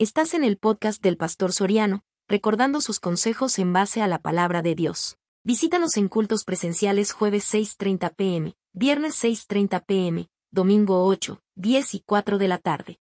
[0.00, 4.62] Estás en el podcast del Pastor Soriano, recordando sus consejos en base a la palabra
[4.62, 5.18] de Dios.
[5.42, 12.38] Visítanos en cultos presenciales jueves 6.30 pm, viernes 6.30 pm, domingo 8, 10 y 4
[12.38, 13.00] de la tarde.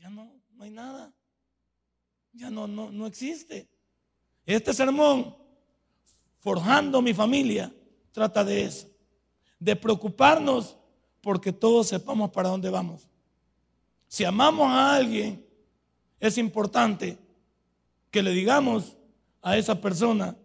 [0.00, 1.14] Ya no, no hay nada.
[2.32, 3.68] Ya no, no, no existe.
[4.44, 5.36] Este sermón,
[6.40, 7.72] forjando mi familia,
[8.10, 8.88] trata de eso.
[9.60, 10.76] De preocuparnos
[11.20, 13.08] porque todos sepamos para dónde vamos.
[14.08, 15.44] Si amamos a alguien,
[16.20, 17.18] es importante
[18.10, 18.96] que le digamos
[19.42, 20.36] a esa persona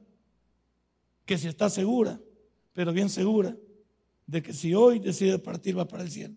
[1.26, 2.20] que si está segura,
[2.74, 3.56] pero bien segura,
[4.26, 6.36] de que si hoy decide partir va para el cielo.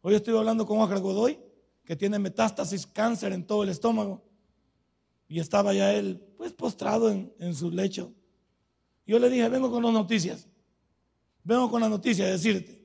[0.00, 1.38] Hoy estoy hablando con Oscar Godoy,
[1.84, 4.22] que tiene metástasis, cáncer en todo el estómago,
[5.28, 8.12] y estaba ya él, pues, postrado en, su lecho.
[9.06, 10.48] Yo le dije, vengo con las noticias,
[11.42, 12.82] vengo con la noticia de decirte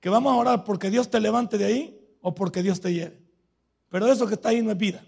[0.00, 3.20] que vamos a orar porque Dios te levante de ahí o porque Dios te lleve.
[3.90, 5.04] Pero eso que está ahí no es vida.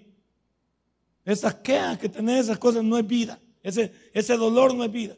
[1.25, 3.41] Esas quejas que tenés, esas cosas no es vida.
[3.63, 5.17] Ese, ese dolor no es vida.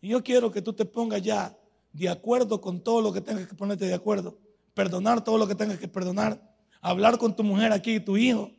[0.00, 1.54] Y yo quiero que tú te pongas ya
[1.92, 4.38] de acuerdo con todo lo que tengas que ponerte de acuerdo.
[4.72, 6.56] Perdonar todo lo que tengas que perdonar.
[6.80, 8.50] Hablar con tu mujer aquí, tu hijo.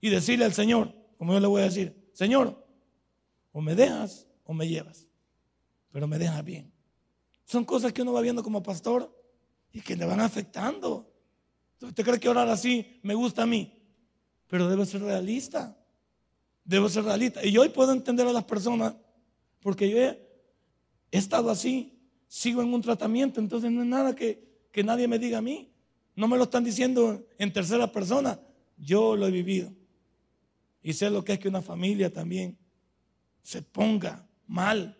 [0.00, 2.64] Y decirle al Señor, como yo le voy a decir, Señor,
[3.50, 5.08] o me dejas o me llevas.
[5.90, 6.72] Pero me dejas bien.
[7.46, 9.12] Son cosas que uno va viendo como pastor
[9.72, 11.11] y que le van afectando.
[11.82, 13.72] ¿Usted cree que orar así me gusta a mí?
[14.48, 15.76] Pero debo ser realista.
[16.64, 17.44] Debo ser realista.
[17.44, 18.94] Y hoy puedo entender a las personas
[19.60, 20.20] porque yo he,
[21.10, 25.38] estado así, sigo en un tratamiento, entonces no es nada que, que nadie me diga
[25.38, 25.70] a mí.
[26.14, 28.40] No me lo están diciendo en tercera persona.
[28.76, 29.72] Yo lo he vivido.
[30.82, 32.58] Y sé lo que es que una familia también
[33.42, 34.98] se ponga mal.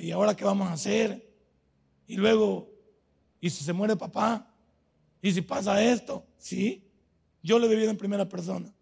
[0.00, 1.34] ¿Y ahora qué vamos a hacer?
[2.06, 2.70] Y luego,
[3.40, 4.51] ¿y si se muere papá?
[5.22, 6.26] ¿Y si pasa esto?
[6.36, 6.84] Sí,
[7.42, 8.74] yo lo he vivido en primera persona.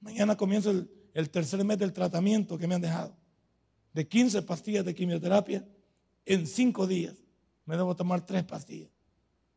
[0.00, 3.16] Mañana comienzo el, tercer mes del tratamiento que me han dejado.
[3.92, 5.66] De 15 pastillas de quimioterapia,
[6.26, 7.16] en 5 días
[7.64, 8.90] me debo tomar 3 pastillas.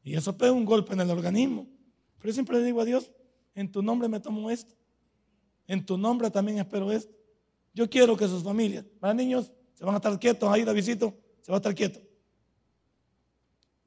[0.03, 1.67] Y eso pega un golpe en el organismo.
[2.17, 3.11] Pero yo siempre le digo a Dios,
[3.55, 4.75] en tu nombre me tomo esto.
[5.67, 7.13] En tu nombre también espero esto.
[7.73, 11.51] Yo quiero que sus familias, para niños, se van a estar quietos ahí, Davidito, se
[11.51, 11.99] va a estar quieto.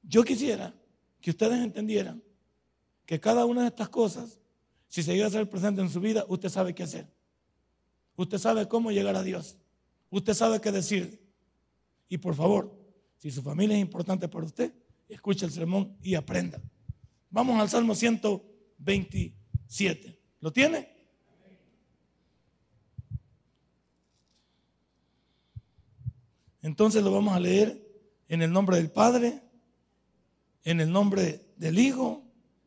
[0.03, 0.75] Yo quisiera
[1.25, 2.23] que ustedes entendieran
[3.07, 4.39] que cada una de estas cosas,
[4.89, 7.11] si se llega a ser presente en su vida, usted sabe qué hacer.
[8.15, 9.57] Usted sabe cómo llegar a Dios.
[10.11, 11.27] Usted sabe qué decir.
[12.11, 12.79] Y por favor,
[13.17, 14.75] si su familia es importante para usted,
[15.09, 16.61] escuche el sermón y aprenda.
[17.31, 20.21] Vamos al Salmo 127.
[20.41, 20.91] ¿Lo tiene?
[26.61, 27.83] Entonces lo vamos a leer
[28.29, 29.41] en el nombre del Padre,
[30.64, 32.25] en el nombre del Hijo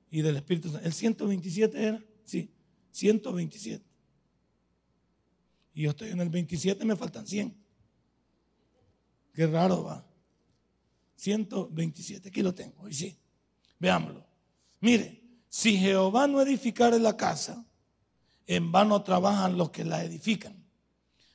[0.10, 0.86] y del Espíritu Santo.
[0.86, 2.04] ¿El 127 era?
[2.24, 2.52] Sí,
[2.92, 3.84] 127.
[5.74, 7.56] Y yo estoy en el 27, me faltan 100.
[9.34, 10.06] Qué raro va.
[11.16, 13.18] 127, aquí lo tengo, y sí.
[13.80, 14.26] Veámoslo.
[14.80, 17.66] Mire, si Jehová no edificare la casa,
[18.46, 20.56] en vano trabajan los que la edifican.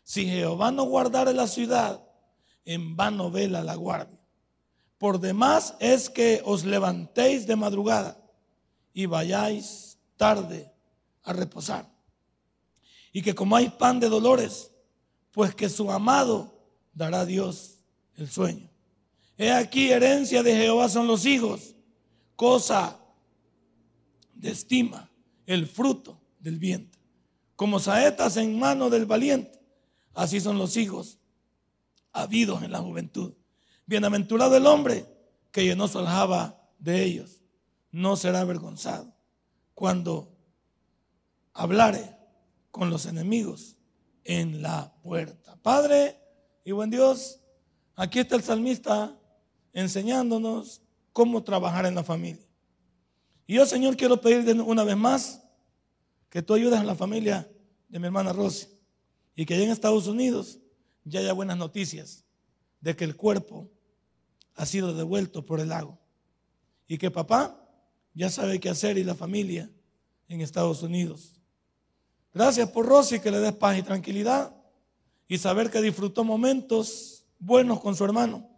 [0.03, 2.05] Si Jehová no guardare la ciudad,
[2.65, 4.22] en vano vela la guardia.
[5.03, 8.17] Por demás es que os levantéis de madrugada
[8.95, 10.73] y vayáis tarde
[11.25, 11.93] a reposar.
[13.13, 14.71] Y que comáis pan de dolores,
[15.33, 16.57] pues que su amado
[16.95, 17.81] dará a Dios
[18.15, 18.71] el sueño.
[19.37, 21.75] He aquí, herencia de Jehová son los hijos,
[22.37, 23.01] cosa
[24.35, 25.11] de estima,
[25.47, 26.97] el fruto del viento.
[27.57, 29.59] Como saetas en mano del valiente,
[30.15, 31.19] así son los hijos
[32.13, 33.33] habidos en la juventud.
[33.93, 35.05] Bienaventurado el hombre
[35.51, 37.43] que llenó su aljaba de ellos.
[37.91, 39.13] No será avergonzado
[39.75, 40.35] cuando
[41.53, 42.17] hablare
[42.71, 43.77] con los enemigos
[44.25, 45.57] en la puerta.
[45.61, 46.19] Padre
[46.65, 47.41] y buen Dios,
[47.95, 49.15] aquí está el salmista
[49.75, 50.81] enseñándonos
[51.13, 52.49] cómo trabajar en la familia.
[53.47, 55.43] Y yo, Señor, quiero pedir una vez más
[56.31, 57.47] que tú ayudes a la familia
[57.91, 58.69] de mi hermana Rosy
[59.37, 60.61] y que allá en Estados Unidos
[61.05, 62.25] ya haya buenas noticias
[62.81, 63.71] de que el cuerpo
[64.55, 65.99] ha sido devuelto por el lago
[66.87, 67.59] y que papá
[68.15, 69.71] ya sabe qué hacer y la familia
[70.29, 71.41] en Estados Unidos.
[72.35, 74.55] Gracias por Rosy que le des paz y tranquilidad
[75.29, 78.49] y saber que disfrutó momentos buenos con su hermano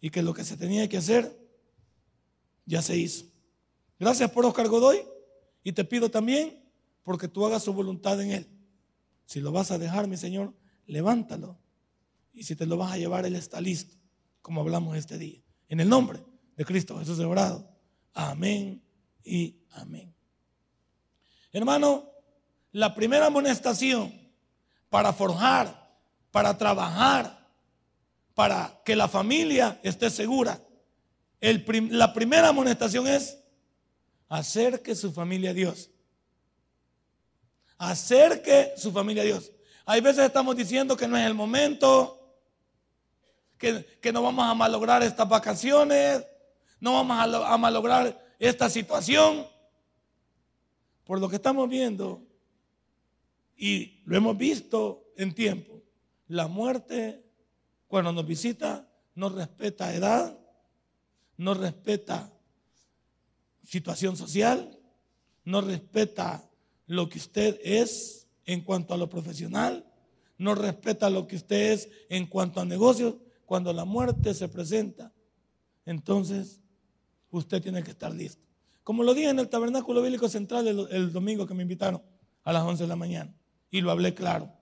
[0.00, 1.38] y que lo que se tenía que hacer
[2.64, 3.26] ya se hizo.
[3.98, 5.02] Gracias por Oscar Godoy
[5.62, 6.62] y te pido también
[7.02, 8.46] porque tú hagas su voluntad en él.
[9.26, 10.54] Si lo vas a dejar, mi Señor,
[10.86, 11.58] levántalo.
[12.32, 13.96] Y si te lo vas a llevar, Él está listo,
[14.42, 15.40] como hablamos este día.
[15.68, 16.24] En el nombre
[16.56, 17.64] de Cristo Jesús he.
[18.14, 18.82] Amén
[19.24, 20.14] y amén.
[21.52, 22.10] Hermano,
[22.72, 24.12] la primera amonestación
[24.88, 25.96] para forjar,
[26.30, 27.48] para trabajar,
[28.34, 30.60] para que la familia esté segura,
[31.40, 33.38] la primera amonestación es
[34.28, 35.90] acerque su familia a Dios.
[37.78, 39.52] Acerque su familia a Dios.
[39.86, 42.19] Hay veces estamos diciendo que no es el momento,
[43.60, 46.26] que, no vamos a malograr estas vacaciones,
[46.80, 49.46] no vamos a malograr esta situación.
[51.04, 52.26] Por lo que estamos viendo,
[53.56, 55.82] y lo hemos visto en tiempo,
[56.28, 57.22] la muerte
[57.86, 60.38] cuando nos visita no respeta edad,
[61.36, 62.32] no respeta
[63.64, 64.78] situación social,
[65.44, 66.48] no respeta
[66.86, 69.84] lo que usted es en cuanto a lo profesional,
[70.38, 73.16] no respeta lo que usted es en cuanto a negocios.
[73.50, 75.12] Cuando la muerte se presenta,
[75.84, 76.60] entonces
[77.32, 78.46] usted tiene que estar listo.
[78.84, 82.00] Como lo dije en el Tabernáculo Bíblico Central el, domingo que me invitaron
[82.44, 83.34] a las 11 de la mañana,
[83.68, 84.52] y lo hablé claro.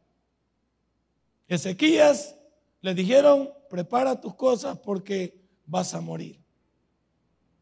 [1.48, 2.34] Ezequías
[2.80, 6.40] le dijeron, prepara tus cosas porque vas a morir.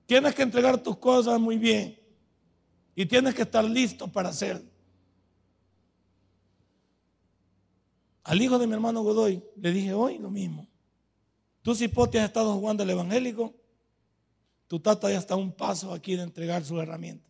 [0.07, 1.99] Tienes que entregar tus cosas muy bien
[2.95, 4.71] y tienes que estar listo para hacerlo.
[8.23, 10.66] Al hijo de mi hermano Godoy le dije hoy lo mismo.
[11.67, 13.53] Tú, Cipote, has estado jugando el evangélico.
[14.69, 17.29] Tu tata ya está un paso aquí de entregar su herramienta.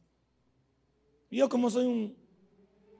[1.31, 2.15] Y yo, como soy un,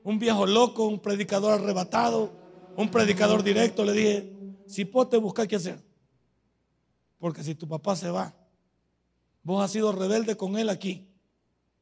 [0.03, 2.33] un viejo loco, un predicador arrebatado,
[2.75, 4.33] un predicador directo, le dije:
[4.67, 5.79] Cipote, busca qué hacer.
[7.19, 8.35] Porque si tu papá se va,
[9.43, 11.07] Vos has sido rebelde con Él aquí.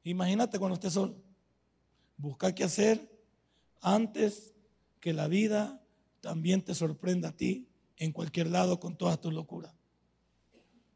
[0.03, 1.15] Imagínate cuando estés solo.
[2.17, 3.09] Busca qué hacer
[3.81, 4.53] antes
[4.99, 5.81] que la vida
[6.21, 9.73] también te sorprenda a ti en cualquier lado con todas tus locuras.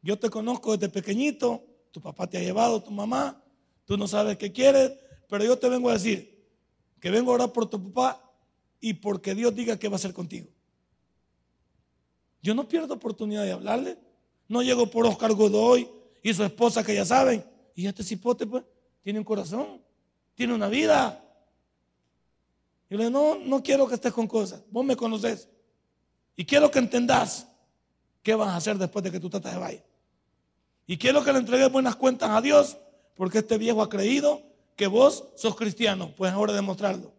[0.01, 3.43] Yo te conozco desde pequeñito, tu papá te ha llevado, tu mamá,
[3.85, 4.91] tú no sabes qué quieres,
[5.27, 6.39] pero yo te vengo a decir
[6.99, 8.31] que vengo a orar por tu papá
[8.79, 10.47] y porque Dios diga qué va a hacer contigo.
[12.41, 13.97] Yo no pierdo oportunidad de hablarle.
[14.47, 15.89] No llego por Oscar Godoy
[16.23, 17.45] y su esposa que ya saben.
[17.75, 18.63] Y este cipote, pues,
[19.03, 19.81] tiene un corazón,
[20.35, 21.23] tiene una vida.
[22.89, 24.63] Y le digo, no, no quiero que estés con cosas.
[24.71, 25.47] Vos me conoces.
[26.35, 27.47] Y quiero que entendás
[28.23, 29.83] qué vas a hacer después de que tu tata se vaya.
[30.87, 32.77] Y quiero que le entregues buenas cuentas a Dios,
[33.15, 34.41] porque este viejo ha creído
[34.75, 36.13] que vos sos cristiano.
[36.15, 37.13] Pues es hora de mostrarlo.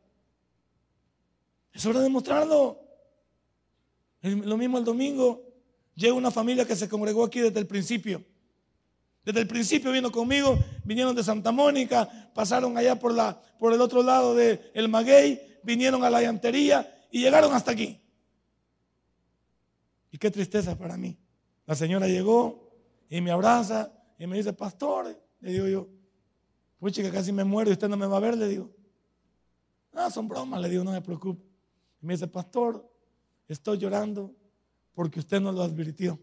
[1.73, 2.81] Es hora de mostrarlo.
[4.23, 5.43] Lo mismo el domingo.
[5.95, 8.25] Llega una familia que se congregó aquí desde el principio.
[9.25, 13.81] Desde el principio vino conmigo, vinieron de Santa Mónica, pasaron allá por, la, por el
[13.81, 18.00] otro lado del el Maguey, vinieron a la llantería y llegaron hasta aquí.
[20.11, 21.17] Y qué tristeza para mí.
[21.67, 22.71] La señora llegó
[23.09, 25.89] y me abraza y me dice, pastor, le digo yo,
[26.79, 28.71] pues que casi me muero y usted no me va a ver, le digo.
[29.93, 31.43] Ah, son bromas, le digo, no me preocupe.
[32.03, 32.89] Y me dice, pastor,
[33.49, 34.35] estoy llorando
[34.95, 36.19] porque usted no lo advirtió.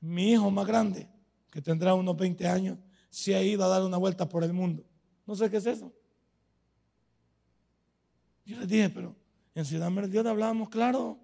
[0.00, 1.08] Mi hijo más grande
[1.50, 2.78] que tendrá unos 20 años,
[3.10, 4.84] se ha ido a dar una vuelta por el mundo.
[5.26, 5.92] No sé qué es eso.
[8.44, 9.14] Yo les dije, pero
[9.54, 11.18] en Ciudad Dios hablábamos claro.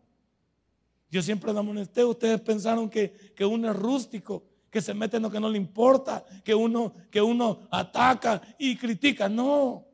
[1.17, 2.05] Yo siempre la amonesté.
[2.05, 5.57] Ustedes pensaron que, que uno es rústico, que se mete en lo que no le
[5.57, 9.27] importa, que uno, que uno ataca y critica.
[9.27, 9.87] No.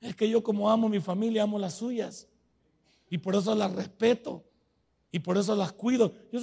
[0.00, 2.28] Es que yo como amo mi familia, amo las suyas.
[3.10, 4.44] Y por eso las respeto.
[5.10, 6.14] Y por eso las cuido.
[6.30, 6.38] Yo,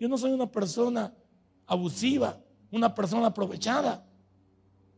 [0.00, 1.14] yo no soy una persona
[1.66, 2.36] abusiva,
[2.72, 4.04] una persona aprovechada.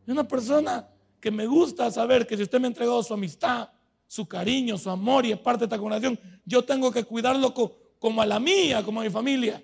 [0.07, 3.69] Una persona que me gusta saber que si usted me ha entregado su amistad,
[4.07, 7.53] su cariño, su amor y es parte de esta congregación, yo tengo que cuidarlo
[7.99, 9.63] como a la mía, como a mi familia.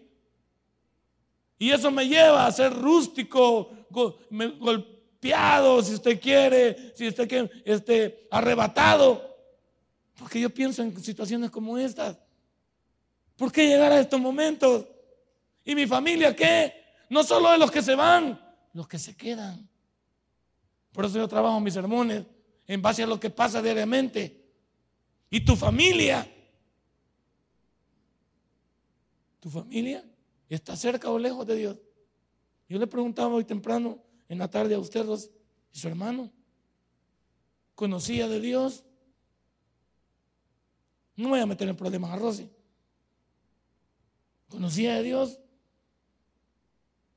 [1.57, 8.27] Y eso me lleva a ser rústico, golpeado, si usted quiere, si usted quiere, este,
[8.31, 9.37] arrebatado.
[10.17, 12.17] Porque yo pienso en situaciones como estas.
[13.35, 14.85] ¿Por qué llegar a estos momentos?
[15.63, 16.73] ¿Y mi familia qué?
[17.09, 18.39] No solo de los que se van,
[18.73, 19.69] los que se quedan.
[20.91, 22.25] Por eso yo trabajo mis sermones
[22.67, 24.43] en base a lo que pasa diariamente.
[25.29, 26.29] Y tu familia,
[29.39, 30.03] tu familia
[30.49, 31.77] está cerca o lejos de Dios.
[32.67, 33.99] Yo le preguntaba hoy temprano,
[34.29, 35.05] en la tarde a usted,
[35.73, 36.31] y su hermano,
[37.75, 38.83] ¿conocía de Dios?
[41.15, 42.49] No voy a meter en problemas a Rosy.
[44.47, 45.39] ¿Conocía de Dios?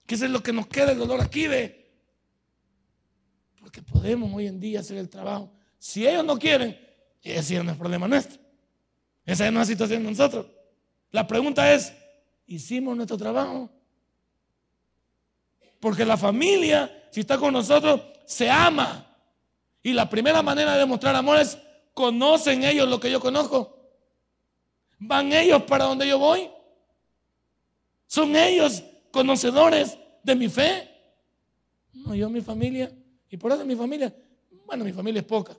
[0.06, 1.83] Eso es lo que nos queda el dolor aquí, ve.
[3.74, 5.50] Porque podemos hoy en día hacer el trabajo.
[5.80, 6.78] Si ellos no quieren,
[7.22, 8.40] ese no es problema nuestro.
[9.26, 10.46] Esa es una situación de nosotros.
[11.10, 11.92] La pregunta es,
[12.46, 13.68] ¿hicimos nuestro trabajo?
[15.80, 19.06] Porque la familia, si está con nosotros, se ama.
[19.82, 21.58] Y la primera manera de demostrar amor es,
[21.94, 23.76] ¿conocen ellos lo que yo conozco?
[25.00, 26.48] ¿Van ellos para donde yo voy?
[28.06, 30.88] ¿Son ellos conocedores de mi fe?
[31.92, 32.92] No, yo mi familia,
[33.34, 34.14] y por eso mi familia,
[34.64, 35.56] bueno, mi familia es poca,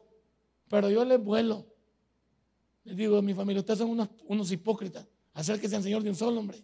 [0.69, 1.65] pero yo les vuelo.
[2.85, 6.15] Les digo a mi familia, ustedes son unos, unos hipócritas, acérquense al Señor de un
[6.15, 6.63] solo hombre.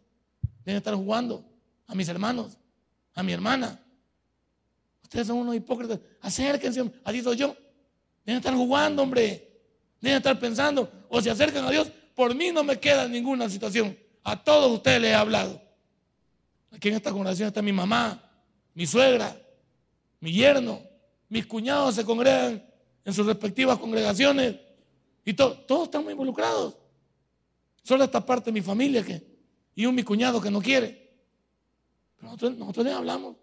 [0.63, 1.44] Deben estar jugando
[1.86, 2.58] a mis hermanos,
[3.13, 3.77] a mi hermana.
[5.03, 7.58] Ustedes son unos hipócritas, acérquense, así soy yo.
[8.25, 9.51] Deben estar jugando, hombre.
[10.00, 13.98] Deben estar pensando, o se acercan a Dios, por mí no me queda ninguna situación.
[14.24, 15.62] A todos ustedes les he hablado.
[16.72, 18.32] Aquí en esta congregación está mi mamá,
[18.74, 19.38] mi suegra,
[20.22, 20.89] mi yerno,
[21.32, 22.62] mis cuñados se congregan
[23.06, 24.58] en sus respectivas congregaciones
[25.24, 26.76] y todos estamos involucrados.
[27.84, 29.26] Solo esta parte de mi familia que,
[29.74, 31.10] y un mi cuñado que no quiere.
[32.18, 33.38] Pero nosotros, nosotros hablamos.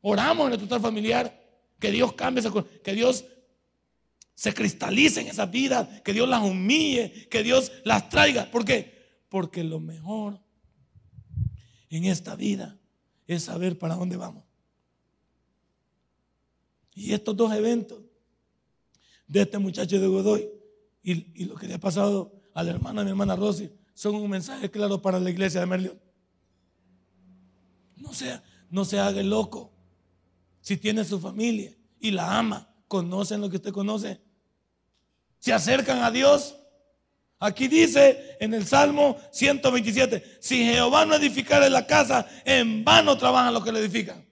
[0.00, 1.46] Oramos en el total familiar.
[1.78, 2.42] Que Dios cambie,
[2.82, 3.26] que Dios
[4.34, 8.50] se cristalice en esas vidas, que Dios las humille, que Dios las traiga.
[8.50, 9.20] ¿Por qué?
[9.28, 10.40] Porque lo mejor
[11.90, 12.78] en esta vida
[13.26, 14.47] es saber para dónde vamos.
[16.98, 18.00] Y estos dos eventos
[19.28, 20.48] de este muchacho de Godoy
[21.00, 24.28] y, lo que le ha pasado a la hermana de mi hermana Rosy son un
[24.28, 26.00] mensaje claro para la iglesia de Merlión.
[27.94, 29.70] No sea, no se haga el loco.
[30.60, 34.20] Si tiene su familia y la ama, conocen lo que usted conoce,
[35.38, 36.56] se acercan a Dios.
[37.38, 43.54] Aquí dice en el Salmo 127, si Jehová no edificara la casa, en vano trabajan
[43.54, 44.26] los que le edifican.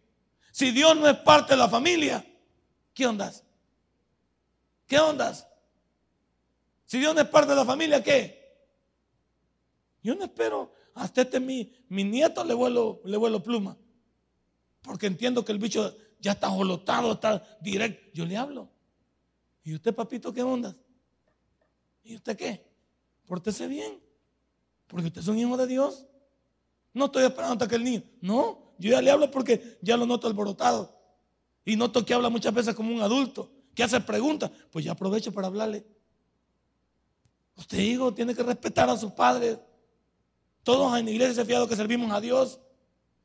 [0.50, 2.26] Si Dios no es parte de la familia,
[2.96, 3.44] ¿Qué ondas?
[4.86, 5.46] ¿Qué ondas?
[6.86, 8.56] Si Dios no es parte de la familia, ¿qué?
[10.02, 13.76] Yo no espero hasta este mi, mi nieto le vuelo, le vuelo pluma.
[14.80, 18.02] Porque entiendo que el bicho ya está jolotado, está directo.
[18.14, 18.70] Yo le hablo.
[19.62, 20.74] ¿Y usted, papito, qué ondas?
[22.02, 22.66] ¿Y usted qué?
[23.26, 24.00] Pórtese bien.
[24.86, 26.06] Porque usted es un hijo de Dios.
[26.94, 28.04] No estoy esperando hasta que el niño.
[28.22, 30.95] No, yo ya le hablo porque ya lo noto alborotado.
[31.66, 34.50] Y noto que habla muchas veces como un adulto, que hace preguntas.
[34.70, 35.84] Pues ya aprovecho para hablarle.
[37.56, 39.58] Usted, hijo, tiene que respetar a sus padres.
[40.62, 42.60] Todos en la iglesia se han fijado que servimos a Dios.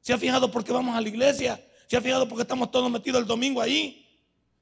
[0.02, 1.64] Se ha fijado porque vamos a la iglesia.
[1.86, 4.08] Se ha fijado porque estamos todos metidos el domingo ahí.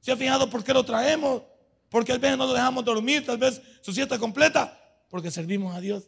[0.00, 1.42] Se ha fijado por qué lo traemos.
[1.88, 4.78] Porque a veces no lo dejamos dormir, tal vez su siesta completa.
[5.08, 6.04] Porque servimos a Dios.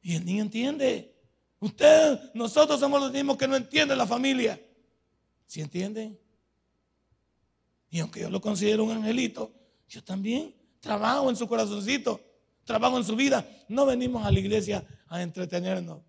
[0.00, 1.14] Y el niño entiende.
[1.60, 4.58] Usted, nosotros somos los mismos que no entienden la familia.
[5.46, 6.18] ¿Sí entienden?
[7.92, 9.52] Y aunque yo lo considero un angelito,
[9.86, 12.18] yo también trabajo en su corazoncito,
[12.64, 13.46] trabajo en su vida.
[13.68, 16.00] No venimos a la iglesia a entretenernos,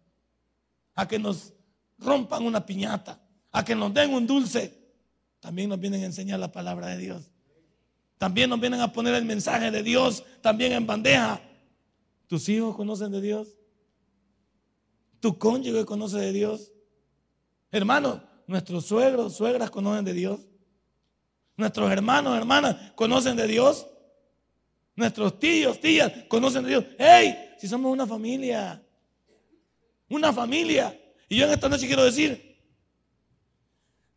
[0.95, 1.51] a que nos
[1.99, 3.21] rompan una piñata,
[3.51, 4.73] a que nos den un dulce.
[5.41, 7.29] También nos vienen a enseñar la palabra de Dios.
[8.17, 11.41] También nos vienen a poner el mensaje de Dios también en bandeja.
[12.27, 13.57] ¿Tus hijos conocen de Dios?
[15.19, 16.71] ¿Tu cónyuge conoce de Dios?
[17.71, 20.39] Hermano, nuestros suegros, suegras conocen de Dios.
[21.55, 23.87] Nuestros hermanos, hermanas, conocen de Dios.
[24.95, 26.85] Nuestros tíos, tías, conocen de Dios.
[26.97, 27.55] ¡Hey!
[27.59, 28.83] Si somos una familia.
[30.09, 30.99] Una familia.
[31.29, 32.53] Y yo en esta noche quiero decir,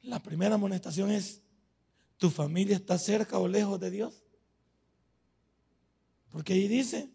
[0.02, 1.43] la primera amonestación es,
[2.16, 4.23] ¿tu familia está cerca o lejos de Dios?
[6.31, 7.11] Porque ahí dice,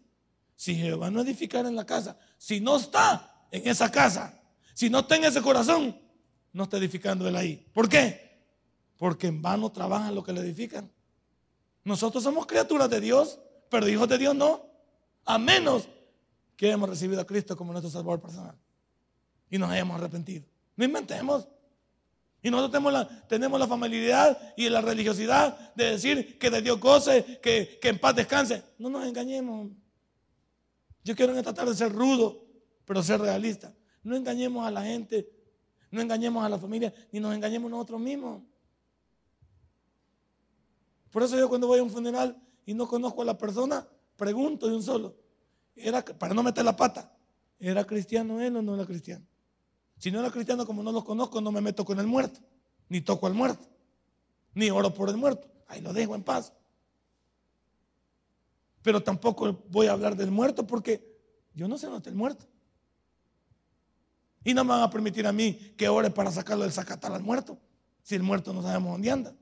[0.56, 4.40] si Jehová no edificar en la casa, si no está en esa casa,
[4.74, 6.00] si no está en ese corazón,
[6.52, 7.66] no está edificando él ahí.
[7.72, 8.31] ¿Por qué?
[9.02, 10.88] Porque en vano trabajan los que le edifican.
[11.82, 14.64] Nosotros somos criaturas de Dios, pero hijos de Dios no,
[15.24, 15.88] a menos
[16.56, 18.54] que hemos recibido a Cristo como nuestro Salvador personal
[19.50, 20.44] y nos hayamos arrepentido.
[20.76, 21.48] No inventemos.
[22.44, 26.78] Y nosotros tenemos la, tenemos la familiaridad y la religiosidad de decir que de Dios
[26.78, 28.62] goce, que, que en paz descanse.
[28.78, 29.68] No nos engañemos.
[31.02, 32.46] Yo quiero en esta tarde ser rudo,
[32.84, 33.74] pero ser realista.
[34.04, 35.28] No engañemos a la gente,
[35.90, 38.42] no engañemos a la familia, ni nos engañemos nosotros mismos.
[41.12, 44.66] Por eso yo cuando voy a un funeral y no conozco a la persona, pregunto
[44.66, 45.14] de un solo.
[45.76, 47.14] Era, para no meter la pata,
[47.60, 49.24] ¿era cristiano él o no era cristiano?
[49.98, 52.40] Si no era cristiano, como no lo conozco, no me meto con el muerto,
[52.88, 53.68] ni toco al muerto,
[54.54, 55.48] ni oro por el muerto.
[55.68, 56.52] Ahí lo dejo en paz.
[58.82, 61.20] Pero tampoco voy a hablar del muerto porque
[61.54, 62.46] yo no sé dónde está el muerto.
[64.44, 67.22] Y no me van a permitir a mí que ore para sacarlo del zacatal al
[67.22, 67.58] muerto,
[68.02, 69.36] si el muerto no sabemos dónde anda.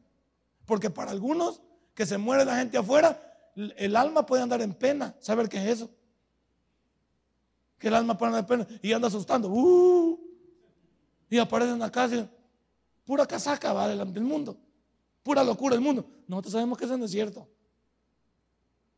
[0.71, 1.61] Porque para algunos
[1.97, 3.21] que se muere la gente afuera,
[3.57, 5.17] el alma puede andar en pena.
[5.19, 5.91] ¿Saber qué es eso?
[7.77, 9.49] Que el alma puede andar en pena y anda asustando.
[9.49, 10.17] Uh,
[11.29, 12.31] y aparece en la casa,
[13.05, 14.61] pura casaca va del, del mundo.
[15.25, 16.09] Pura locura del mundo.
[16.29, 17.49] Nosotros sabemos que eso no es cierto.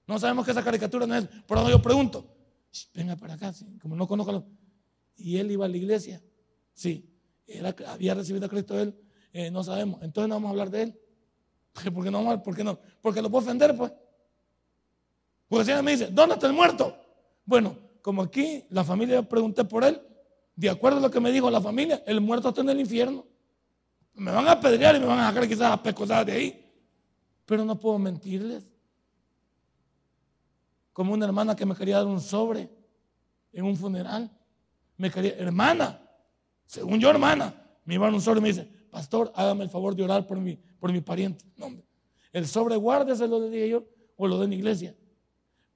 [0.07, 1.27] No sabemos que esa caricatura no es.
[1.47, 2.37] Por eso yo pregunto,
[2.93, 4.31] venga para acá, como no conozco.
[4.31, 4.45] Los...
[5.17, 6.23] Y él iba a la iglesia.
[6.75, 7.11] Sí,
[7.47, 8.95] era, había recibido a Cristo él.
[9.33, 10.03] Eh, no sabemos.
[10.03, 10.99] Entonces no vamos a hablar de él.
[11.73, 12.43] ¿Por qué no?
[12.43, 12.79] ¿Por qué no?
[13.01, 13.93] Porque lo puedo ofender, pues.
[15.49, 16.97] Porque si me dice, ¿dónde está el muerto?
[17.45, 20.01] Bueno, como aquí la familia pregunté por él,
[20.57, 23.25] de acuerdo a lo que me dijo la familia, el muerto está en el infierno.
[24.15, 26.73] Me van a apedrear y me van a sacar quizás a pescosar de ahí.
[27.47, 28.65] Pero no puedo mentirles.
[30.93, 32.69] Como una hermana que me quería dar un sobre
[33.53, 34.31] en un funeral.
[34.97, 36.01] Me quería, hermana,
[36.67, 39.71] según yo, hermana, me iba a dar un sobre y me dice, pastor, hágame el
[39.71, 41.45] favor de orar por mi, por mi pariente.
[41.57, 41.71] No,
[42.33, 43.85] el sobre guárdeselo, le dije yo,
[44.17, 44.97] o lo de mi iglesia.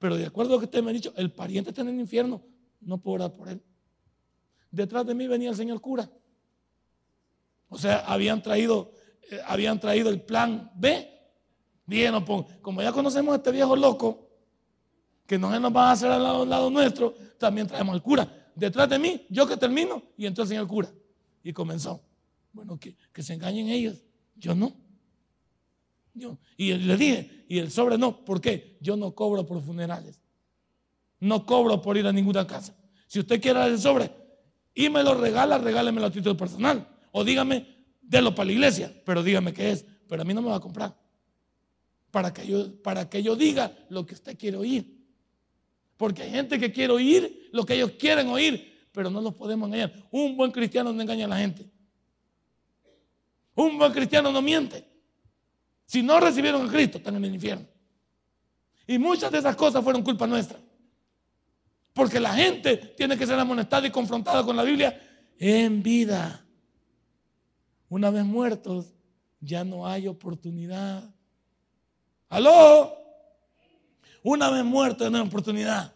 [0.01, 2.01] Pero de acuerdo a lo que usted me ha dicho, el pariente está en el
[2.01, 2.43] infierno,
[2.81, 3.63] no puedo orar por él.
[4.69, 6.11] Detrás de mí venía el señor cura.
[7.69, 8.95] O sea, habían traído,
[9.31, 11.09] eh, habían traído el plan B.
[11.87, 12.13] Bien,
[12.61, 14.29] como ya conocemos a este viejo loco,
[15.25, 18.51] que no nos va a hacer al lado, nuestro, también traemos al cura.
[18.57, 20.93] Detrás de mí, yo que termino, y entró el señor cura.
[21.45, 22.03] Y comenzó.
[22.53, 24.03] Bueno, que se engañen ellos.
[24.35, 24.86] Yo no.
[26.57, 28.25] Y le dije, y el sobre no.
[28.25, 28.77] ¿Por qué?
[28.81, 30.21] Yo no cobro por funerales.
[31.21, 32.77] No cobro por ir a ninguna casa.
[33.07, 34.11] Si usted quiere el sobre
[34.75, 36.87] y me lo regala, regálemelo a título personal.
[37.13, 37.67] O dígame,
[38.03, 39.85] délo para la iglesia, pero dígame qué es.
[40.09, 40.97] Pero a mí no me va a comprar.
[42.11, 44.97] Para que yo, para que yo diga lo que usted quiere oír.
[45.97, 49.67] Porque hay gente que quiere oír lo que ellos quieren oír, pero no los podemos
[49.69, 49.93] engañar.
[50.11, 51.67] Un buen cristiano no engaña a la gente.
[53.55, 54.96] Un buen cristiano no miente.
[55.87, 57.67] Si no recibieron a Cristo, están en el infierno.
[58.87, 60.59] Y muchas de esas cosas fueron culpa nuestra.
[61.93, 65.01] Porque la gente tiene que ser amonestada y confrontada con la Biblia
[65.39, 66.45] en vida.
[67.89, 68.93] Una vez muertos,
[69.41, 71.09] ya no hay oportunidad.
[72.29, 72.95] ¿Aló?
[74.23, 75.95] Una vez muertos, no hay oportunidad.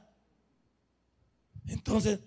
[1.67, 2.21] Entonces,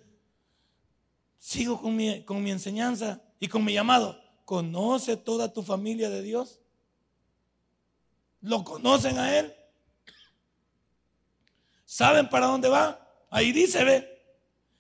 [1.37, 4.21] sigo con mi, con mi enseñanza y con mi llamado.
[4.45, 6.62] ¿Conoce toda tu familia de Dios?
[8.43, 9.53] ¿Lo conocen a Él?
[11.85, 12.99] ¿Saben para dónde va?
[13.29, 14.21] Ahí dice, ve,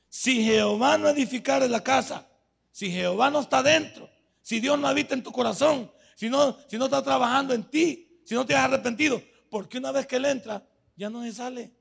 [0.09, 2.27] si Jehová no edificara la casa,
[2.71, 4.09] si Jehová no está dentro,
[4.41, 8.21] si Dios no habita en tu corazón, si no, si no está trabajando en ti,
[8.25, 11.71] si no te has arrepentido, porque una vez que Él entra, ya no se sale.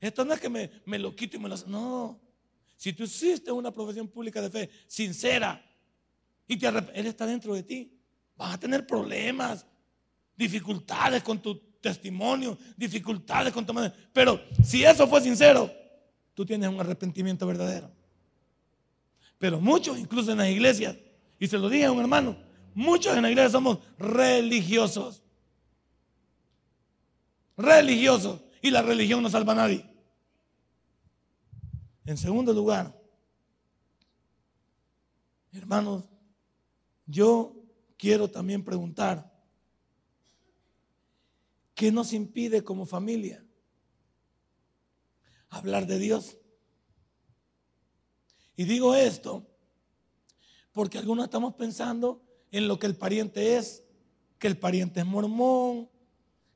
[0.00, 1.56] Esto no es que me, me lo quito y me lo...
[1.66, 2.20] No.
[2.76, 5.64] Si tú hiciste una profesión pública de fe sincera
[6.48, 7.96] y te Él está dentro de ti,
[8.36, 9.64] vas a tener problemas,
[10.36, 13.92] dificultades con tu testimonio, dificultades con tu madre.
[14.12, 15.70] Pero si eso fue sincero,
[16.34, 17.90] tú tienes un arrepentimiento verdadero.
[19.38, 20.96] Pero muchos, incluso en las iglesias,
[21.38, 22.36] y se lo dije a un hermano,
[22.74, 25.22] muchos en la iglesia somos religiosos.
[27.56, 28.42] Religiosos.
[28.62, 29.88] Y la religión no salva a nadie.
[32.04, 32.96] En segundo lugar,
[35.52, 36.04] hermanos,
[37.06, 37.54] yo
[37.96, 39.32] quiero también preguntar,
[41.76, 43.44] ¿Qué nos impide como familia
[45.50, 46.38] hablar de Dios?
[48.56, 49.46] Y digo esto
[50.72, 53.84] porque algunos estamos pensando en lo que el pariente es,
[54.38, 55.90] que el pariente es mormón,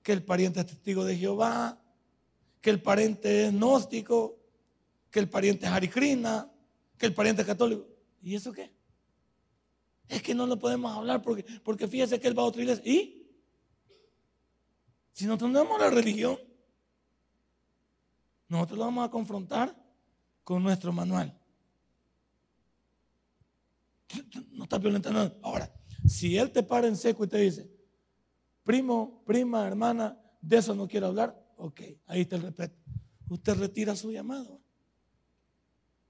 [0.03, 1.83] que el pariente es testigo de Jehová,
[2.63, 4.39] que el pariente es gnóstico,
[5.11, 6.51] que el pariente es haricrina,
[6.97, 7.87] que el pariente es católico.
[8.23, 8.73] ¿Y eso qué?
[10.09, 12.91] Es que no lo podemos hablar porque, porque fíjese que él va a otra iglesia.
[12.91, 13.20] ¿Y?
[15.21, 16.39] Si nosotros no la religión,
[18.49, 19.77] nosotros lo vamos a confrontar
[20.43, 21.39] con nuestro manual.
[24.53, 25.39] No está violentando.
[25.43, 25.71] Ahora,
[26.09, 27.71] si él te para en seco y te dice,
[28.65, 32.79] primo, prima, hermana, de eso no quiero hablar, ok, ahí te el respeto.
[33.29, 34.59] Usted retira su llamado.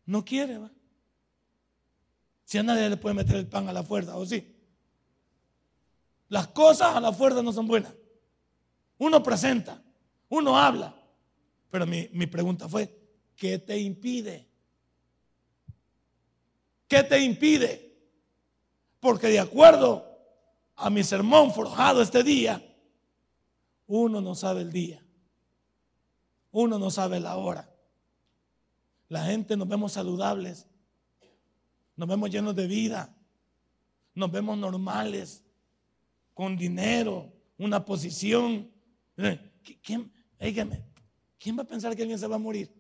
[0.07, 0.71] No quiere, ¿va?
[2.45, 4.57] Si a nadie le puede meter el pan a la fuerza, ¿o sí?
[6.29, 7.93] Las cosas a la fuerza no son buenas.
[9.01, 9.83] Uno presenta,
[10.29, 10.95] uno habla.
[11.71, 12.95] Pero mi, pregunta fue,
[13.35, 14.47] ¿qué te impide?
[16.87, 17.97] ¿Qué te impide?
[19.01, 20.07] Porque de acuerdo
[20.77, 22.63] a mi sermón forjado este día,
[23.87, 25.03] uno no sabe el día.
[26.53, 27.73] Uno no sabe la hora.
[29.09, 30.67] La gente nos vemos saludables.
[31.97, 33.17] Nos vemos llenos de vida.
[34.15, 35.43] Nos vemos normales.
[36.35, 38.71] Con dinero, una posición,
[39.83, 40.11] ¿Quién,
[41.39, 42.73] ¿quién va a pensar que alguien se va a morir?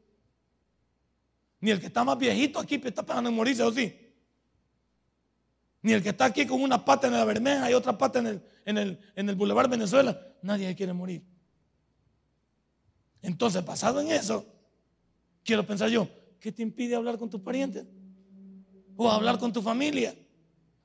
[1.61, 3.94] Ni el que está más viejito aquí está pensando en morirse, ¿o sí?
[5.83, 8.26] Ni el que está aquí con una pata en la Bermeja y otra pata en
[8.26, 10.18] el, en el, en el Boulevard Venezuela.
[10.42, 11.22] Nadie quiere morir.
[13.22, 14.46] Entonces, basado en eso,
[15.44, 17.85] quiero pensar yo, ¿qué te impide hablar con tus parientes?
[18.96, 20.14] O hablar con tu familia.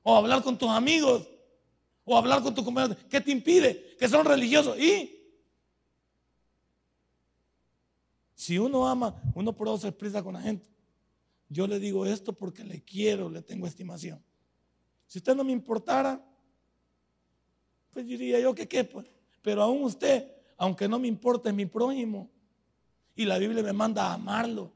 [0.02, 1.28] O hablar con tus amigos.
[2.04, 2.96] O hablar con tus compañeros.
[3.10, 3.96] ¿Qué te impide?
[3.98, 4.78] Que son religiosos.
[4.78, 5.15] Y
[8.36, 10.68] si uno ama, uno por eso se expresa con la gente.
[11.48, 14.22] Yo le digo esto porque le quiero, le tengo estimación.
[15.06, 16.22] Si usted no me importara,
[17.90, 19.06] pues diría yo que qué, pues.
[19.40, 22.28] Pero aún usted, aunque no me importe, es mi prójimo.
[23.14, 24.70] Y la Biblia me manda a amarlo.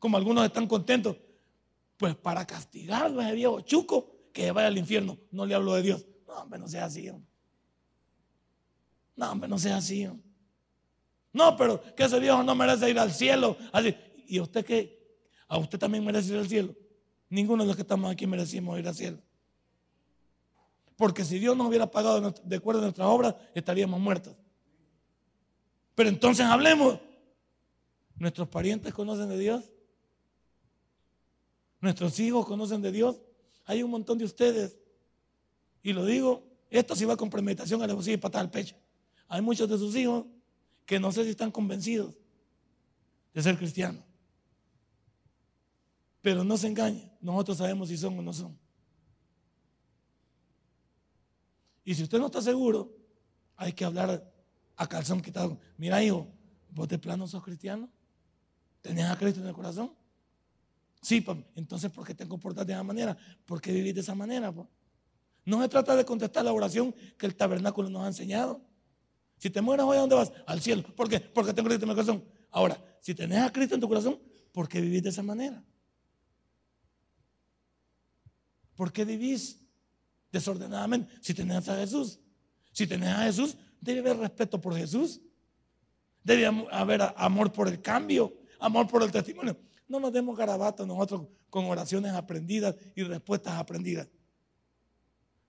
[0.00, 1.16] Como algunos están contentos.
[1.96, 5.16] Pues para castigarlo ese viejo chuco que vaya al infierno.
[5.30, 6.04] No le hablo de Dios.
[6.26, 7.08] No, hombre, no sea así.
[9.14, 10.08] No, hombre, no sea así.
[11.36, 13.58] No, pero que ese viejo no merece ir al cielo.
[13.70, 13.94] Así.
[14.26, 15.20] ¿Y usted qué?
[15.46, 16.74] ¿A usted también merece ir al cielo?
[17.28, 19.18] Ninguno de los que estamos aquí merecimos ir al cielo.
[20.96, 24.34] Porque si Dios nos hubiera pagado de acuerdo a nuestras obras, estaríamos muertos.
[25.94, 27.00] Pero entonces hablemos.
[28.14, 29.62] ¿Nuestros parientes conocen de Dios?
[31.82, 33.20] ¿Nuestros hijos conocen de Dios?
[33.66, 34.78] Hay un montón de ustedes.
[35.82, 38.74] Y lo digo, esto sí va con premeditación a la y patada al pecho.
[39.28, 40.24] Hay muchos de sus hijos
[40.86, 42.16] que no sé si están convencidos
[43.34, 44.02] de ser cristianos.
[46.22, 48.58] Pero no se engañen, nosotros sabemos si son o no son.
[51.84, 52.96] Y si usted no está seguro,
[53.56, 54.32] hay que hablar
[54.76, 55.58] a calzón quitado.
[55.76, 56.26] Mira, hijo,
[56.70, 57.88] ¿vos de plano sos cristiano?
[58.82, 59.92] ¿Tenés a Cristo en el corazón?
[61.00, 63.16] Sí, entonces ¿por qué te comportas de esa manera?
[63.44, 64.52] ¿Por qué vivís de esa manera?
[65.44, 68.60] No se trata de contestar la oración que el tabernáculo nos ha enseñado.
[69.38, 70.32] Si te mueres hoy, ¿a dónde vas?
[70.46, 70.82] Al cielo.
[70.94, 71.20] ¿Por qué?
[71.20, 72.24] Porque tengo Cristo en mi corazón.
[72.50, 74.18] Ahora, si tenés a Cristo en tu corazón,
[74.52, 75.62] ¿por qué vivís de esa manera?
[78.74, 79.60] ¿Por qué vivís
[80.32, 81.14] desordenadamente?
[81.20, 82.18] Si tenés a Jesús.
[82.72, 85.20] Si tenés a Jesús, debe haber respeto por Jesús.
[86.22, 89.56] Debe haber amor por el cambio, amor por el testimonio.
[89.88, 94.08] No nos demos garabatos nosotros con oraciones aprendidas y respuestas aprendidas.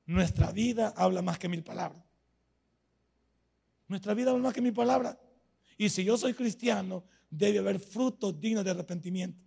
[0.06, 2.07] Nuestra vida habla más que mil palabras.
[3.88, 5.18] Nuestra vida habla más que mil palabras.
[5.78, 9.44] Y si yo soy cristiano, debe haber frutos dignos de arrepentimiento.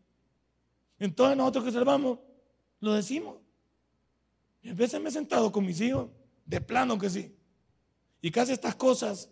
[0.98, 2.18] Entonces nosotros que salvamos,
[2.80, 3.36] lo decimos.
[4.62, 6.10] Y a veces me he sentado con mis hijos,
[6.44, 7.34] de plano que sí.
[8.20, 9.30] Y casi estas cosas,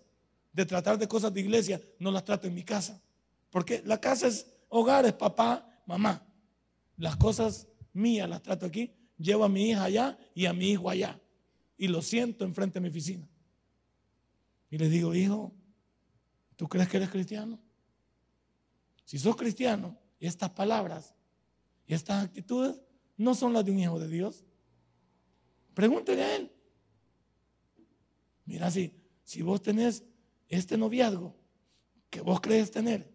[0.53, 3.03] de tratar de cosas de iglesia, no las trato en mi casa.
[3.51, 6.27] Porque la casa es hogar, es papá, mamá.
[6.97, 8.93] Las cosas mías las trato aquí.
[9.19, 11.21] Llevo a mi hija allá y a mi hijo allá.
[11.77, 13.29] Y lo siento enfrente de mi oficina.
[14.71, 15.53] Y le digo, hijo,
[16.57, 17.59] ¿tú crees que eres cristiano?
[19.05, 21.15] Si sos cristiano, estas palabras
[21.87, 22.81] y estas actitudes
[23.17, 24.45] no son las de un hijo de Dios.
[25.75, 26.53] Pregúntele a él.
[28.45, 28.93] Mira, si,
[29.25, 30.05] si vos tenés
[30.49, 31.35] este noviazgo
[32.11, 33.11] que vos crees tener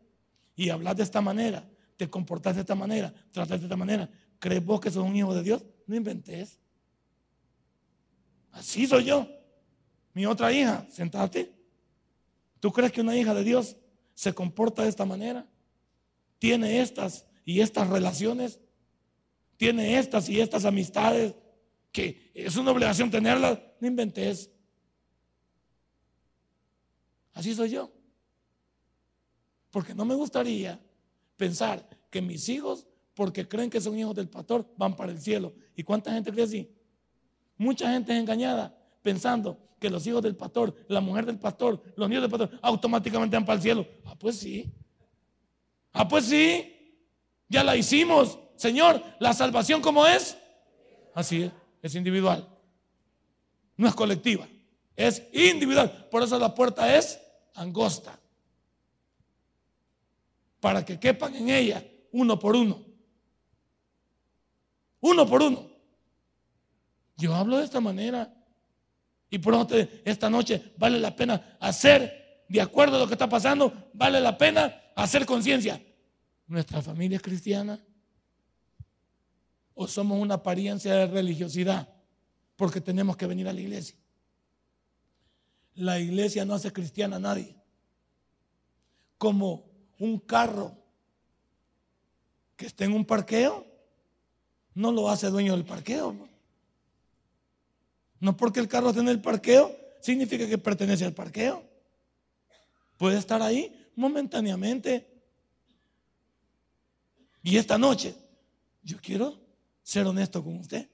[0.55, 4.63] y hablas de esta manera, te comportas de esta manera, tratas de esta manera, ¿crees
[4.63, 5.63] vos que sos un hijo de Dios?
[5.85, 6.59] No inventes.
[8.51, 9.27] Así soy yo.
[10.13, 11.51] Mi otra hija, sentate.
[12.59, 13.75] ¿Tú crees que una hija de Dios
[14.13, 15.47] se comporta de esta manera?
[16.39, 18.59] ¿Tiene estas y estas relaciones?
[19.57, 21.35] ¿Tiene estas y estas amistades?
[21.93, 24.49] que es una obligación tenerla, no inventes.
[27.33, 27.91] Así soy yo.
[29.69, 30.79] Porque no me gustaría
[31.37, 35.53] pensar que mis hijos, porque creen que son hijos del pastor, van para el cielo.
[35.75, 36.75] ¿Y cuánta gente cree así?
[37.57, 42.09] Mucha gente es engañada pensando que los hijos del pastor, la mujer del pastor, los
[42.09, 43.87] niños del pastor, automáticamente van para el cielo.
[44.05, 44.73] Ah, pues sí.
[45.91, 47.05] Ah, pues sí.
[47.49, 48.39] Ya la hicimos.
[48.55, 50.37] Señor, la salvación como es.
[51.13, 51.51] Así es
[51.83, 52.49] es individual.
[53.75, 54.47] No es colectiva,
[54.95, 56.07] es individual.
[56.09, 57.19] Por eso la puerta es
[57.53, 58.17] angosta.
[60.59, 62.81] Para que quepan en ella uno por uno.
[65.01, 65.69] Uno por uno.
[67.17, 68.33] Yo hablo de esta manera.
[69.33, 69.67] Y por eso
[70.05, 74.37] esta noche vale la pena hacer, de acuerdo a lo que está pasando, vale la
[74.37, 75.81] pena hacer conciencia.
[76.45, 77.83] Nuestra familia es cristiana
[79.73, 81.89] o somos una apariencia de religiosidad
[82.55, 83.97] porque tenemos que venir a la iglesia.
[85.73, 87.55] La iglesia no hace cristiana a nadie.
[89.17, 89.65] Como
[89.97, 90.77] un carro
[92.55, 93.65] que esté en un parqueo,
[94.75, 96.32] no lo hace dueño del parqueo.
[98.23, 101.61] No porque el carro esté en el parqueo, significa que pertenece al parqueo.
[102.95, 105.21] Puede estar ahí momentáneamente.
[107.41, 108.15] Y esta noche,
[108.81, 109.37] yo quiero
[109.81, 110.89] ser honesto con usted.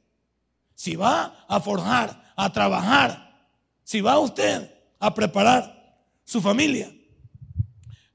[0.74, 3.48] Si va a forjar, a trabajar,
[3.84, 6.92] si va usted a preparar su familia,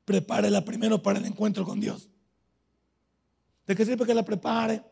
[0.04, 2.08] prepárela primero para el encuentro con Dios.
[3.64, 4.82] ¿De qué sirve que la prepare?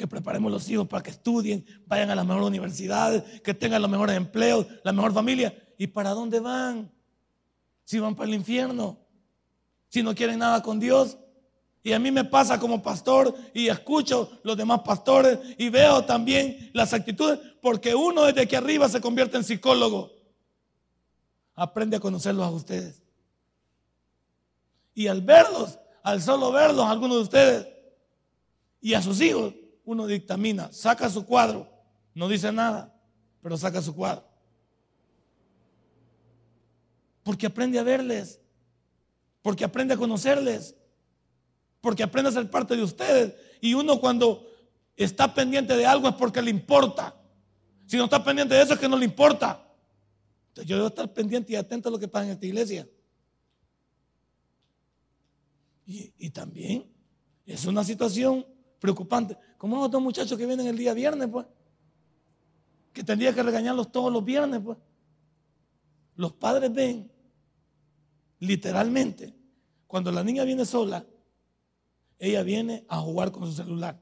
[0.00, 3.90] Que preparemos los hijos para que estudien, vayan a las mejores universidades, que tengan los
[3.90, 5.54] mejores empleos, la mejor familia.
[5.76, 6.90] ¿Y para dónde van?
[7.84, 8.98] Si van para el infierno,
[9.90, 11.18] si no quieren nada con Dios.
[11.82, 16.70] Y a mí me pasa como pastor y escucho los demás pastores y veo también
[16.72, 20.12] las actitudes, porque uno desde aquí arriba se convierte en psicólogo.
[21.54, 23.02] Aprende a conocerlos a ustedes.
[24.94, 27.68] Y al verlos, al solo verlos, algunos de ustedes,
[28.80, 29.52] y a sus hijos,
[29.84, 31.70] uno dictamina, saca su cuadro,
[32.14, 32.94] no dice nada,
[33.42, 34.24] pero saca su cuadro.
[37.22, 38.40] Porque aprende a verles,
[39.42, 40.74] porque aprende a conocerles,
[41.80, 43.34] porque aprende a ser parte de ustedes.
[43.60, 44.46] Y uno cuando
[44.96, 47.14] está pendiente de algo es porque le importa.
[47.86, 49.66] Si no está pendiente de eso es que no le importa.
[50.48, 52.88] Entonces yo debo estar pendiente y atento a lo que pasa en esta iglesia.
[55.86, 56.86] Y, también
[57.44, 58.46] es una situación
[58.78, 59.36] preocupante.
[59.60, 61.44] Como los dos muchachos que vienen el día viernes, pues.
[62.94, 64.78] Que tendría que regañarlos todos los viernes, pues.
[66.16, 67.12] Los padres ven,
[68.38, 69.34] literalmente,
[69.86, 71.04] cuando la niña viene sola,
[72.18, 74.00] ella viene a jugar con su celular.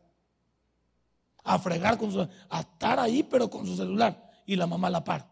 [1.42, 4.30] A fregar con su a estar ahí, pero con su celular.
[4.46, 5.28] Y la mamá la para.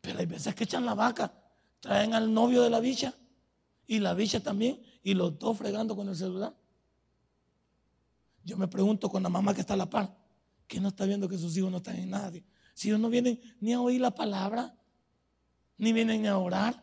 [0.00, 1.34] Pero hay veces que echan la vaca,
[1.80, 3.12] traen al novio de la bicha
[3.86, 6.54] y la bicha también, y los dos fregando con el celular.
[8.48, 10.16] Yo me pregunto con la mamá que está a la par,
[10.66, 12.42] que no está viendo que sus hijos no están en nadie.
[12.72, 14.74] Si ellos no vienen ni a oír la palabra,
[15.76, 16.82] ni vienen a orar.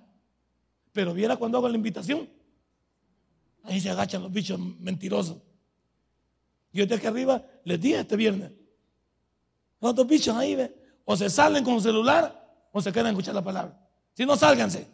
[0.91, 2.30] Pero viera cuando hago la invitación.
[3.63, 5.38] Ahí se agachan los bichos mentirosos.
[6.71, 8.51] Yo de aquí arriba les dije este viernes.
[9.82, 10.71] Los dos bichos ahí, ¿ve?
[11.04, 13.75] o se salen con el celular o se quedan a escuchar la palabra.
[14.13, 14.88] Si no, sálganse.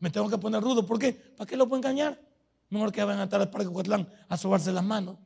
[0.00, 0.84] Me tengo que poner rudo.
[0.84, 1.12] ¿Por qué?
[1.12, 2.25] ¿Para qué lo puedo engañar?
[2.68, 5.16] Mejor que vayan a estar al Parque Coatlán a sobarse las manos.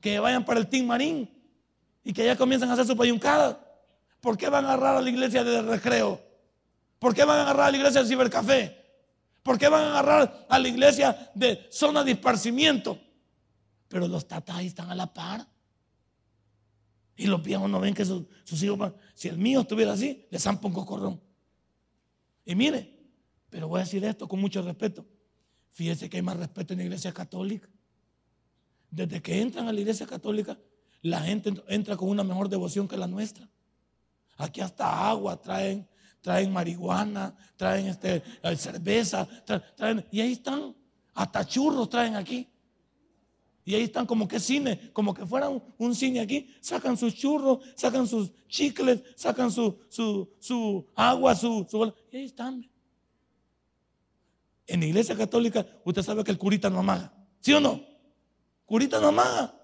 [0.00, 1.30] Que vayan para el Team Marín
[2.02, 3.60] y que ya comiencen a hacer su payuncada.
[4.20, 6.20] ¿Por qué van a agarrar a la iglesia de recreo?
[6.98, 8.86] ¿Por qué van a agarrar a la iglesia de cibercafé?
[9.42, 12.98] ¿Por qué van a agarrar a la iglesia de zona de esparcimiento?
[13.88, 15.46] Pero los tatás están a la par.
[17.16, 18.26] Y los viejos no ven que sus,
[18.62, 18.94] hijos van.
[19.14, 21.20] Si el mío estuviera así, le zampa un cocorrón.
[22.44, 22.92] Y mire,
[23.48, 25.06] pero voy a decir esto con mucho respeto.
[25.76, 27.68] Fíjese que hay más respeto en la iglesia católica.
[28.90, 30.58] Desde que entran a la iglesia católica,
[31.02, 33.46] la gente entra con una mejor devoción que la nuestra.
[34.38, 35.86] Aquí hasta agua traen,
[36.22, 39.28] traen marihuana, traen este, eh, cerveza,
[39.76, 40.74] traen, y ahí están,
[41.12, 42.48] hasta churros traen aquí.
[43.62, 46.54] Y ahí están como que cine, como que fuera un, cine aquí.
[46.62, 51.92] Sacan sus churros, sacan sus chicles, sacan su, su, su agua, su, su...
[52.10, 52.66] Y ahí están.
[54.66, 57.12] En la iglesia católica, usted sabe que el curita no amaga.
[57.40, 57.80] ¿Sí o no?
[58.64, 59.54] Curita no amaga.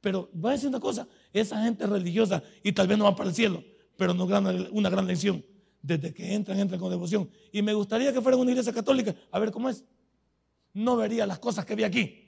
[0.00, 3.30] Pero voy a decir una cosa, esa gente religiosa y tal vez no va para
[3.30, 3.64] el cielo,
[3.96, 5.44] pero no una gran lección.
[5.80, 7.30] Desde que entran, entran con devoción.
[7.52, 9.84] Y me gustaría que fuera una iglesia católica, a ver cómo es.
[10.72, 12.24] No vería las cosas que vi aquí.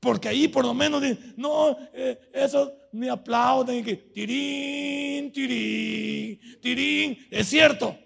[0.00, 1.02] Porque ahí por lo menos
[1.36, 7.96] no, eh, eso ni aplauden, que tirín, tirín, tirín, es cierto.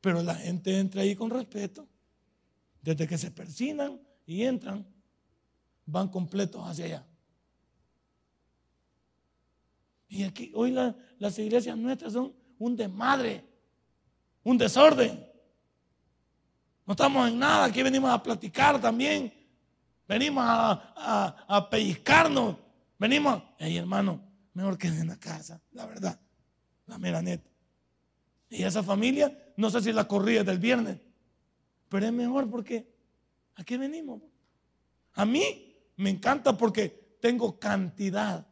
[0.00, 1.86] Pero la gente entra ahí con respeto.
[2.82, 4.86] Desde que se persinan y entran,
[5.84, 7.06] van completos hacia allá.
[10.08, 10.70] Y aquí, hoy
[11.18, 13.44] las iglesias nuestras son un desmadre,
[14.42, 15.26] un desorden.
[16.86, 19.32] No estamos en nada, aquí venimos a platicar también.
[20.06, 22.56] Venimos a, a, pellizcarnos.
[22.98, 23.42] Venimos.
[23.58, 24.20] Hey, hermano,
[24.54, 26.18] mejor que en la casa, la verdad.
[26.86, 27.50] La mera neta.
[28.48, 31.00] Y esa familia, no sé si la corría del viernes,
[31.88, 32.88] pero es mejor porque
[33.56, 34.22] aquí venimos.
[35.14, 38.46] A mí me encanta porque tengo cantidad,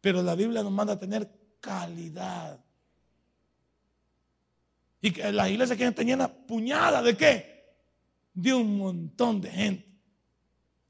[0.00, 2.62] pero la Biblia nos manda a tener calidad.
[5.00, 7.74] Y que las iglesias quieren tener una puñada de qué?
[8.32, 9.92] De un montón de gente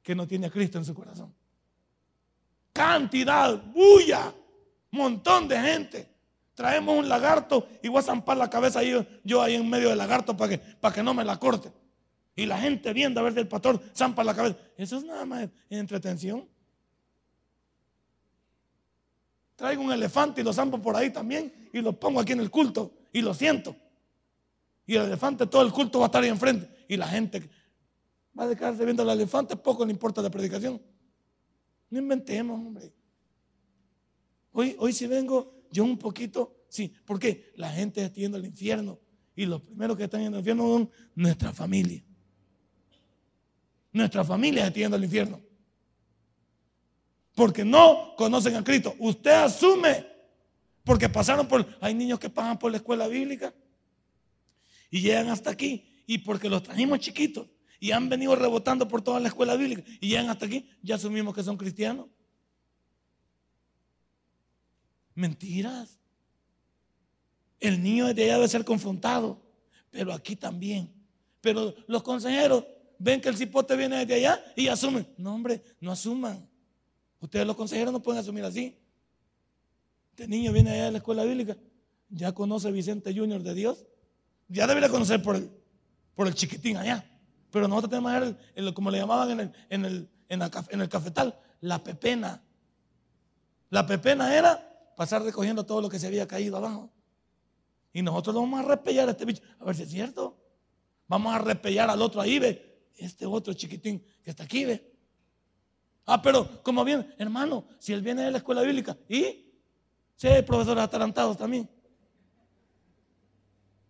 [0.02, 1.34] que no tiene a Cristo en su corazón.
[2.72, 4.32] Cantidad, bulla,
[4.90, 6.08] montón de gente.
[6.54, 9.98] Traemos un lagarto y voy a zampar la cabeza ahí, yo ahí en medio del
[9.98, 11.72] lagarto para que, para que no me la corte.
[12.34, 14.56] Y la gente viendo a ver si el pastor zampa la cabeza.
[14.76, 16.48] Eso es nada más entretención.
[19.56, 22.50] Traigo un elefante y lo zampo por ahí también y lo pongo aquí en el
[22.50, 23.76] culto y lo siento.
[24.86, 26.68] Y el elefante todo el culto va a estar ahí enfrente.
[26.88, 27.48] Y la gente
[28.38, 30.80] Va a dejarse viendo al elefante, poco le importa la predicación.
[31.92, 32.90] No inventemos, hombre.
[34.52, 38.98] Hoy, hoy si vengo yo un poquito, sí, porque la gente está yendo al infierno
[39.36, 42.02] y los primeros que están yendo al infierno son nuestra familia.
[43.92, 45.38] Nuestra familia está yendo al infierno.
[47.34, 48.94] Porque no conocen a Cristo.
[48.98, 50.06] Usted asume,
[50.84, 53.52] porque pasaron por, hay niños que pasan por la escuela bíblica
[54.90, 56.02] y llegan hasta aquí.
[56.06, 57.48] Y porque los trajimos chiquitos
[57.82, 61.34] y han venido rebotando por toda la escuela bíblica y llegan hasta aquí, ya asumimos
[61.34, 62.06] que son cristianos.
[65.16, 65.98] Mentiras.
[67.58, 69.42] El niño desde allá debe ser confrontado,
[69.90, 70.92] pero aquí también.
[71.40, 72.64] Pero los consejeros
[73.00, 75.04] ven que el cipote viene desde allá y asumen.
[75.16, 76.48] No, hombre, no asuman.
[77.18, 78.78] Ustedes los consejeros no pueden asumir así.
[80.10, 81.56] Este niño viene allá de la escuela bíblica,
[82.10, 83.84] ya conoce Vicente Junior de Dios,
[84.46, 85.50] ya debería conocer por el,
[86.14, 87.08] por el chiquitín allá.
[87.52, 91.84] Pero nosotros tenemos el, como le llamaban en el, en, el, en el cafetal, la
[91.84, 92.42] pepena.
[93.68, 96.90] La pepena era pasar recogiendo todo lo que se había caído abajo.
[97.92, 99.42] Y nosotros vamos a repellar a este bicho.
[99.60, 100.38] A ver si es cierto.
[101.06, 102.88] Vamos a repellar al otro ahí, ve.
[102.96, 104.90] Este otro chiquitín que está aquí, ve.
[106.06, 109.52] Ah, pero como bien, hermano, si él viene de la escuela bíblica y
[110.16, 111.68] si hay profesores atarantados también.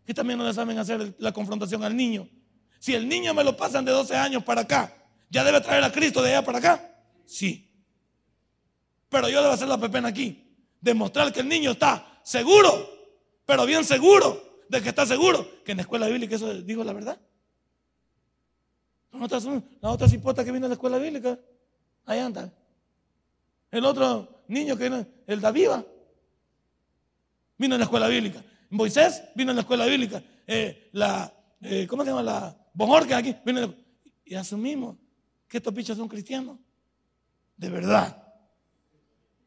[0.05, 2.29] Que también no le saben hacer la confrontación al niño.
[2.83, 4.93] Si el niño me lo pasan de 12 años para acá,
[5.31, 6.97] ¿ya debe traer a Cristo de allá para acá?
[7.25, 7.73] Sí.
[9.09, 12.91] Pero yo debo hacer la pepena aquí demostrar que el niño está seguro,
[13.47, 16.93] pero bien seguro de que está seguro, que en la escuela bíblica eso digo la
[16.93, 17.21] verdad.
[19.13, 19.39] La otra,
[19.81, 21.39] la otra cipota que viene a la escuela bíblica,
[22.05, 22.53] ahí anda.
[23.71, 25.85] El otro niño que viene, el Daviva,
[27.59, 28.43] vino a la escuela bíblica.
[28.71, 30.21] Moisés vino a la escuela bíblica.
[30.49, 32.25] Eh, la, eh, ¿Cómo se llama?
[32.25, 32.62] La
[33.15, 33.37] Aquí.
[33.45, 33.75] Vino
[34.25, 34.97] y asumimos
[35.49, 36.59] que estos bichos son cristianos.
[37.57, 38.19] De verdad.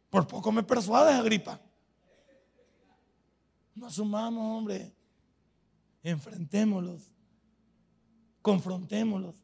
[0.10, 1.60] Por poco me persuades, Agripa.
[3.74, 4.94] No asumamos, hombre.
[6.04, 7.12] Enfrentémoslos.
[8.42, 9.36] Confrontémoslos.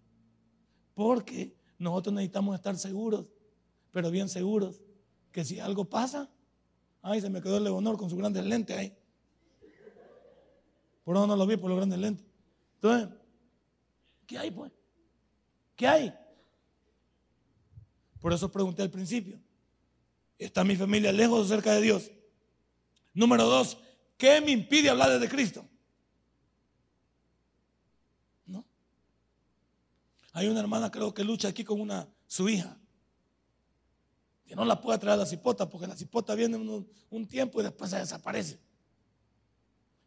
[0.94, 3.26] Porque nosotros necesitamos estar seguros,
[3.91, 4.82] pero bien seguros,
[5.32, 6.30] que si algo pasa,
[7.02, 8.96] ay, se me quedó el Leonor con sus grandes lentes ahí.
[11.04, 12.26] Por eso no lo vi por los grandes lentes.
[12.76, 13.10] Entonces,
[14.32, 14.72] ¿qué hay pues?
[15.76, 16.13] ¿Qué hay?
[18.22, 19.38] Por eso pregunté al principio.
[20.38, 22.10] ¿Está mi familia lejos o cerca de Dios?
[23.13, 23.78] Número dos,
[24.17, 25.67] ¿qué me impide hablar de Cristo?
[28.46, 28.63] ¿No?
[30.32, 32.80] Hay una hermana creo que lucha aquí con una su hija.
[34.46, 37.60] Que no la puede traer a la cipota porque la cipota viene un, un tiempo
[37.60, 38.58] y después se desaparece.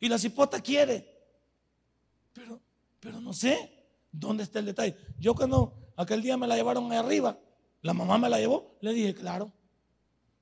[0.01, 1.13] Y la cipota quiere.
[2.33, 2.59] Pero,
[3.01, 3.74] pero no sé
[4.19, 4.97] dónde está el detalle.
[5.19, 7.39] Yo cuando aquel día me la llevaron ahí arriba,
[7.83, 9.53] la mamá me la llevó, le dije, claro,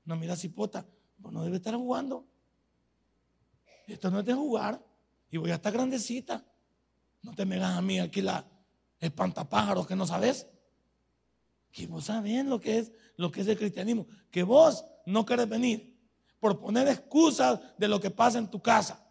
[0.05, 0.85] no, mira, cipota,
[1.17, 2.25] vos no debe estar jugando.
[3.87, 4.83] Esto no es de jugar.
[5.29, 6.45] Y voy a estar grandecita.
[7.21, 8.45] No te me a mí aquí la
[8.99, 10.47] espantapájaros que no sabes.
[11.71, 14.07] Que vos sabés lo que es lo que es el cristianismo.
[14.29, 15.97] Que vos no querés venir
[16.39, 19.05] por poner excusas de lo que pasa en tu casa.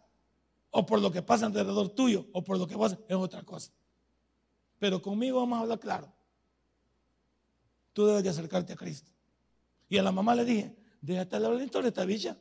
[0.69, 2.27] O por lo que pasa alrededor tuyo.
[2.33, 3.71] O por lo que vos es otra cosa.
[4.83, 6.13] Pero conmigo vamos a hablar claro.
[7.93, 9.09] Tú debes de acercarte a Cristo.
[9.87, 12.37] Y a la mamá le dije, déjate la historia de esta villa.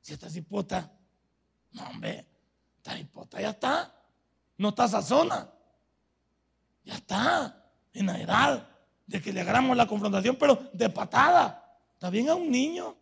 [0.00, 0.90] Si esta cipota,
[1.72, 2.26] no hombre,
[2.78, 3.94] esta cipota ya está.
[4.56, 5.52] No está sazona.
[6.82, 7.72] Ya está.
[7.92, 8.66] En la edad
[9.06, 11.78] de que le agarramos la confrontación, pero de patada.
[11.92, 12.96] Está bien a un niño.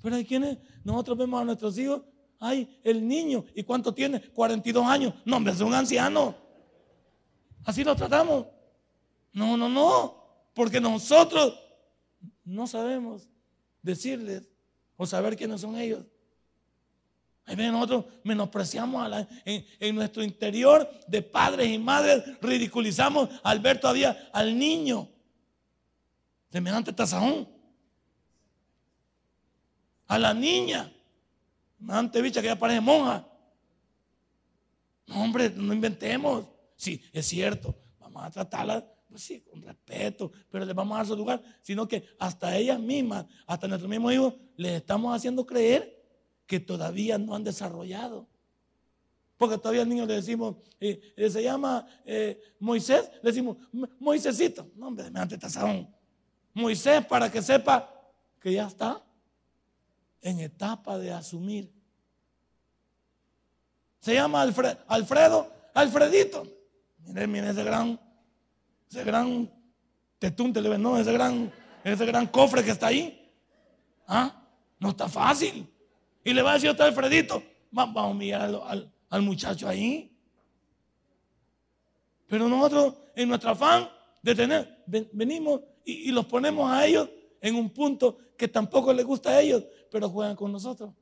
[0.00, 2.02] Pero hay quienes, nosotros vemos a nuestros hijos,
[2.38, 4.20] ay, el niño, ¿y cuánto tiene?
[4.30, 5.14] 42 años.
[5.24, 6.41] No, hombre, es un anciano.
[7.64, 8.46] Así lo tratamos.
[9.32, 10.22] No, no, no.
[10.54, 11.58] Porque nosotros
[12.44, 13.28] no sabemos
[13.80, 14.48] decirles
[14.96, 16.04] o saber quiénes son ellos.
[17.44, 24.30] Ahí ven, nosotros menospreciamos en, nuestro interior de padres y madres, ridiculizamos al ver todavía
[24.32, 25.08] al niño,
[26.50, 27.48] semejante tazajón,
[30.06, 30.92] a la niña,
[31.78, 33.26] semejante bicha que ya parece monja.
[35.06, 36.46] No, hombre, no inventemos.
[36.82, 41.06] Sí, es cierto, vamos a tratarla pues sí, con respeto, pero les vamos a dar
[41.06, 46.04] su lugar, sino que hasta ellas mismas, hasta nuestros mismos hijos, les estamos haciendo creer
[46.44, 48.26] que todavía no han desarrollado.
[49.36, 53.58] Porque todavía al niño le decimos, eh, eh, se llama eh, Moisés, le decimos,
[54.00, 55.38] Moisésito, no hombre, me ante
[56.52, 57.94] Moisés para que sepa
[58.40, 59.00] que ya está
[60.20, 61.72] en etapa de asumir.
[64.00, 66.61] Se llama Alfredo, Alfredito.
[67.04, 67.98] Mire, mire ese gran,
[68.88, 69.50] ese gran
[70.18, 71.52] tetún, no, ese gran,
[71.84, 73.30] ese gran cofre que está ahí.
[74.06, 74.44] ¿Ah?
[74.78, 75.68] No está fácil.
[76.24, 80.16] Y le va a decir a Alfredito, vamos a mirar al, al muchacho ahí.
[82.26, 83.88] Pero nosotros, en nuestro afán
[84.22, 87.08] de tener, venimos y, los ponemos a ellos
[87.40, 90.94] en un punto que tampoco les gusta a ellos, pero juegan con nosotros.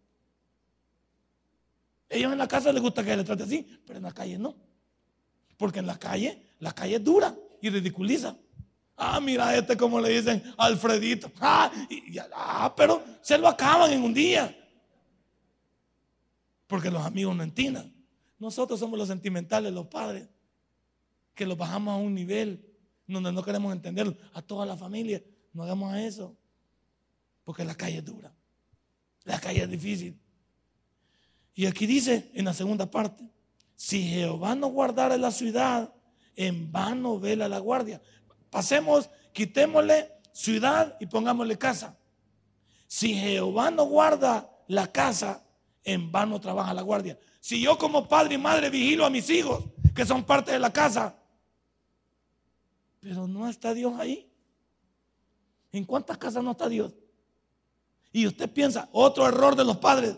[2.09, 4.57] Ellos en la casa les gusta que les trate así, pero en la calle no.
[5.61, 8.35] Porque en la calle, la calle es dura y ridiculiza.
[8.97, 11.31] Ah, mira este como le dicen Alfredito.
[11.39, 11.71] Ah,
[12.35, 14.57] ah, pero se lo acaban en un día.
[16.67, 17.93] Porque los amigos no entiendan.
[18.39, 20.31] Nosotros somos los sentimentales, los padres,
[21.35, 22.67] que los bajamos a un nivel
[23.07, 24.17] donde no queremos entenderlo.
[24.33, 26.35] A toda la familia, no hagamos eso.
[27.45, 28.33] Porque la calle es dura.
[29.25, 30.19] La calle es difícil.
[31.55, 33.29] Y aquí dice en la segunda parte,
[33.81, 35.91] si Jehová no guardara la ciudad,
[36.37, 38.03] en vano vela la guardia.
[38.51, 41.97] Pasemos, quitémosle ciudad y pongámosle casa.
[42.87, 45.43] Si Jehová no guarda la casa,
[45.83, 47.19] en vano trabaja la guardia.
[47.41, 49.65] Si yo como padre y madre vigilo a mis hijos,
[49.95, 51.19] que son parte de la casa,
[53.01, 54.31] pero no está Dios ahí.
[55.73, 56.93] ¿En cuántas casas no está Dios?
[58.13, 60.17] Y usted piensa, otro error de los padres,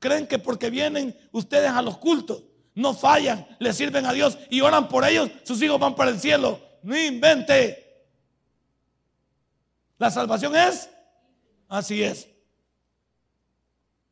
[0.00, 2.47] creen que porque vienen ustedes a los cultos,
[2.78, 6.20] no fallan, le sirven a Dios y oran por ellos, sus hijos van para el
[6.20, 6.60] cielo.
[6.82, 8.06] No invente.
[9.98, 10.88] La salvación es,
[11.68, 12.28] así es.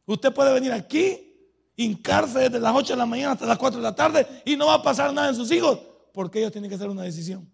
[0.04, 1.32] Usted puede venir aquí,
[1.76, 4.66] hincarse desde las 8 de la mañana hasta las 4 de la tarde y no
[4.66, 5.78] va a pasar nada en sus hijos,
[6.12, 7.48] porque ellos tienen que hacer una decisión.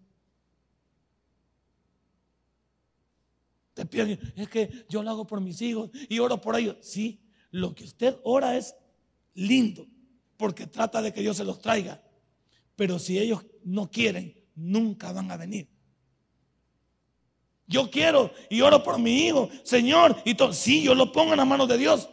[3.75, 6.77] Te piden, es que yo lo hago por mis hijos y oro por ellos.
[6.81, 8.75] Sí, lo que usted ora es
[9.35, 9.85] lindo,
[10.37, 12.01] porque trata de que Dios se los traiga.
[12.75, 15.69] Pero si ellos no quieren, nunca van a venir.
[17.67, 20.17] Yo quiero y oro por mi hijo, Señor.
[20.25, 22.09] Y sí, yo lo pongo en las manos de Dios.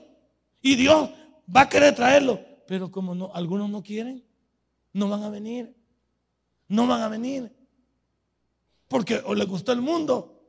[0.63, 1.11] Y Dios
[1.55, 2.41] va a querer traerlo.
[2.67, 4.25] Pero como no, algunos no quieren,
[4.93, 5.75] no van a venir.
[6.69, 7.53] No van a venir.
[8.87, 10.41] Porque o les gustó el mundo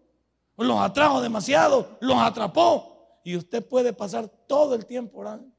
[0.63, 3.19] los atrajo demasiado, los atrapó.
[3.23, 5.51] Y usted puede pasar todo el tiempo orando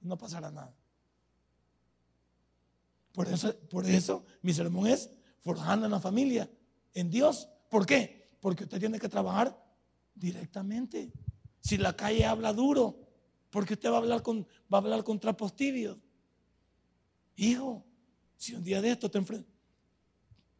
[0.00, 0.74] no pasará nada.
[3.12, 3.28] Por
[3.86, 5.10] eso, mi sermón es
[5.40, 6.50] forjando en la familia,
[6.94, 7.48] en Dios.
[7.68, 8.30] ¿Por qué?
[8.40, 9.56] Porque usted tiene que trabajar
[10.14, 11.12] directamente.
[11.60, 12.98] Si la calle habla duro,
[13.50, 15.98] porque usted va a hablar con, va a hablar trapos tibios.
[17.36, 17.84] Hijo,
[18.36, 19.20] si un día de esto te,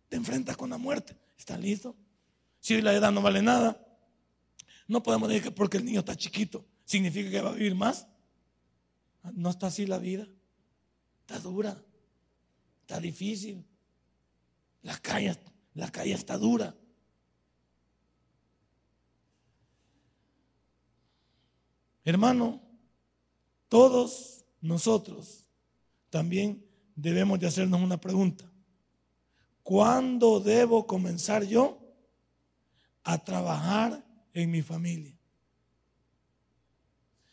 [0.09, 1.97] te enfrentas con la muerte, ¿estás listo?
[2.61, 3.85] Si la edad no vale nada,
[4.89, 8.07] no podemos decir que porque el niño está chiquito significa que va a vivir más.
[9.33, 10.27] No está así la vida.
[11.21, 11.83] Está dura.
[12.93, 13.65] Está difícil.
[14.83, 15.35] La calle,
[15.73, 16.77] la calle está dura.
[22.05, 22.61] Hermano,
[23.71, 25.47] todos nosotros
[26.11, 26.63] también
[26.95, 28.53] debemos de hacernos una pregunta.
[29.63, 31.81] ¿Cuándo debo comenzar yo
[33.05, 35.19] a trabajar en mi familia.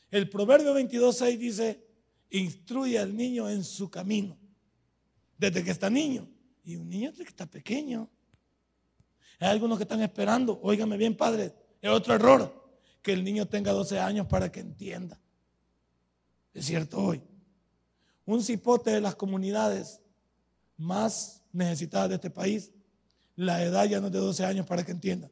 [0.10, 1.86] El Proverbio 22.6 dice,
[2.30, 4.39] instruye al niño en su camino,
[5.40, 6.30] desde que está niño.
[6.64, 8.08] Y un niño desde que está pequeño.
[9.40, 12.70] Hay algunos que están esperando, óigame bien padre, es otro error,
[13.02, 15.20] que el niño tenga 12 años para que entienda.
[16.54, 17.24] Es cierto hoy.
[18.26, 20.02] Un cipote de las comunidades
[20.78, 22.72] más necesitadas de este país,
[23.36, 25.32] la edad ya no es de 12 años para que entienda.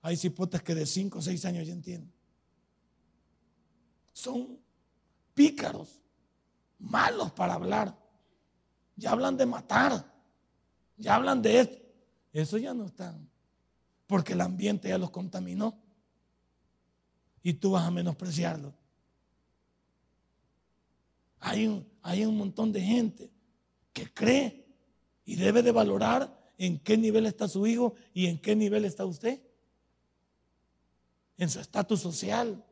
[0.00, 2.12] Hay cipotes que de 5 o 6 años ya entienden.
[4.12, 4.58] Son
[5.34, 6.00] pícaros,
[6.78, 7.98] malos para hablar.
[9.00, 10.04] Ya hablan de matar.
[10.98, 11.78] Ya hablan de esto.
[12.32, 13.28] Eso ya no están.
[14.06, 15.80] Porque el ambiente ya los contaminó.
[17.42, 18.74] Y tú vas a menospreciarlo.
[21.38, 23.30] Hay un, hay un montón de gente
[23.94, 24.66] que cree
[25.24, 29.06] y debe de valorar en qué nivel está su hijo y en qué nivel está
[29.06, 29.40] usted
[31.40, 32.62] en su estatus social,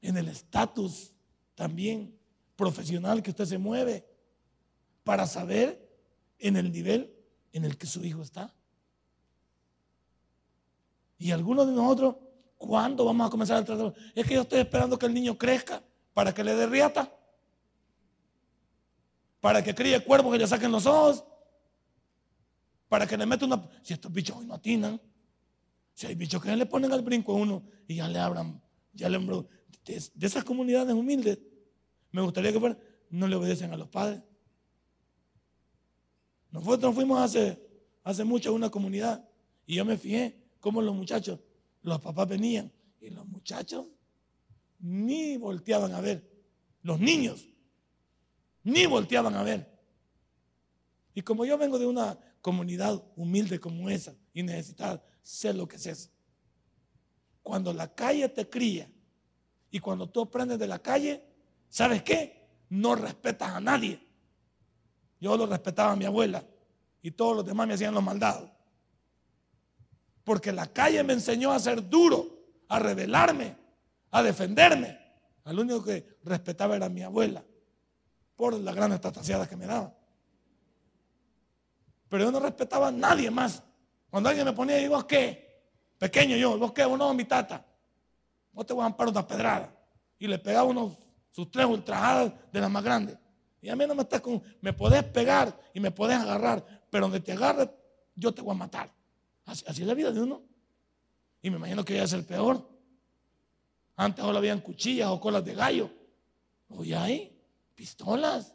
[0.00, 1.12] en el estatus
[1.56, 2.16] también
[2.54, 4.06] profesional que usted se mueve,
[5.04, 5.88] para saber
[6.38, 7.14] en el nivel
[7.52, 8.54] en el que su hijo está.
[11.18, 12.16] Y algunos de nosotros,
[12.56, 13.94] ¿cuándo vamos a comenzar a tratar?
[14.14, 15.82] Es que yo estoy esperando que el niño crezca
[16.14, 17.14] para que le dé riata,
[19.40, 21.24] para que críe cuervos que le saquen los ojos,
[22.88, 23.68] para que le meta una...
[23.82, 25.00] Si estos bichos hoy no atinan,
[25.94, 28.60] si hay bichos que le ponen al brinco a uno y ya le abran,
[28.92, 31.38] ya le de, de esas comunidades humildes,
[32.10, 32.78] me gustaría que fueran,
[33.10, 34.22] no le obedecen a los padres.
[36.52, 37.58] Nosotros fuimos hace,
[38.04, 39.26] hace mucho a una comunidad
[39.66, 41.40] y yo me fijé cómo los muchachos,
[41.82, 43.86] los papás venían y los muchachos
[44.78, 46.30] ni volteaban a ver.
[46.82, 47.48] Los niños
[48.64, 49.72] ni volteaban a ver.
[51.14, 55.76] Y como yo vengo de una comunidad humilde como esa y necesitada, sé lo que
[55.76, 56.10] es eso.
[57.42, 58.90] Cuando la calle te cría
[59.70, 61.24] y cuando tú aprendes de la calle,
[61.68, 62.48] ¿sabes qué?
[62.68, 64.11] No respetas a nadie.
[65.22, 66.44] Yo lo respetaba a mi abuela
[67.00, 68.50] y todos los demás me hacían los maldados.
[70.24, 72.26] Porque la calle me enseñó a ser duro,
[72.66, 73.56] a rebelarme,
[74.10, 74.98] a defenderme.
[75.44, 77.44] Al único que respetaba era mi abuela,
[78.34, 79.94] por las grandes trataciadas que me daba.
[82.08, 83.62] Pero yo no respetaba a nadie más.
[84.10, 85.70] Cuando alguien me ponía, ¿y vos qué?
[86.00, 86.84] Pequeño yo, ¿vos qué?
[86.84, 87.64] Vos no, mi tata.
[88.50, 89.72] Vos te voy a amparar una pedrada.
[90.18, 90.94] Y le pegaba unos,
[91.30, 93.21] sus tres ultrajadas de las más grandes.
[93.62, 97.04] Y a mí no me estás con, me podés pegar y me podés agarrar, pero
[97.04, 97.70] donde te agarre,
[98.16, 98.92] yo te voy a matar.
[99.46, 100.42] Así, es la vida de uno.
[101.40, 102.68] Y me imagino que ya es el peor.
[103.94, 105.90] Antes solo habían cuchillas o colas de gallo.
[106.70, 107.40] Hoy hay
[107.76, 108.52] pistolas.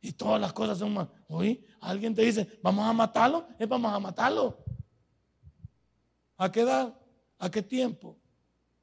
[0.00, 1.08] Y todas las cosas son más.
[1.26, 4.64] Hoy alguien te dice, vamos a matarlo, es vamos a matarlo.
[6.36, 6.96] ¿A qué edad?
[7.36, 8.16] ¿A qué tiempo?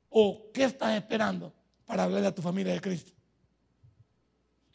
[0.10, 1.54] ¿O qué estás esperando
[1.86, 3.15] para hablarle a tu familia de Cristo?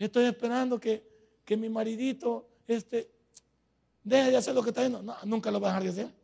[0.05, 1.07] Estoy esperando que,
[1.45, 3.11] que mi maridito este,
[4.03, 5.15] deje de hacer lo que está haciendo.
[5.25, 6.15] Nunca lo va a dejar de hacer.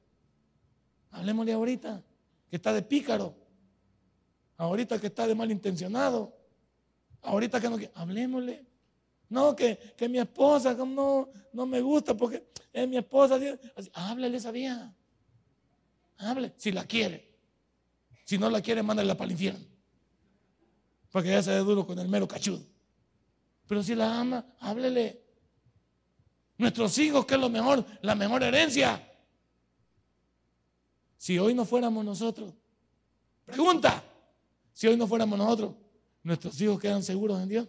[1.11, 2.03] Hablemosle ahorita,
[2.49, 3.35] que está de pícaro.
[4.57, 6.35] Ahorita que está de malintencionado.
[7.21, 7.93] Ahorita que no quiere.
[7.95, 8.65] Hablemosle.
[9.29, 13.39] No, que, que, mi esposa no, no me gusta porque es mi esposa.
[13.75, 14.95] Así, háblele esa vieja.
[16.17, 17.31] Hable, si la quiere.
[18.25, 19.67] Si no la quiere, mándala para el infierno.
[21.11, 22.76] Porque ella se ve duro con el mero cachudo.
[23.67, 25.23] Pero si la ama, háblele.
[26.59, 29.03] Nuestros hijos, que es lo mejor, la mejor herencia.
[31.17, 32.55] Si hoy no fuéramos nosotros,
[33.45, 34.03] pregunta,
[34.73, 35.75] si hoy no fuéramos nosotros,
[36.23, 37.69] nuestros hijos quedan seguros en Dios.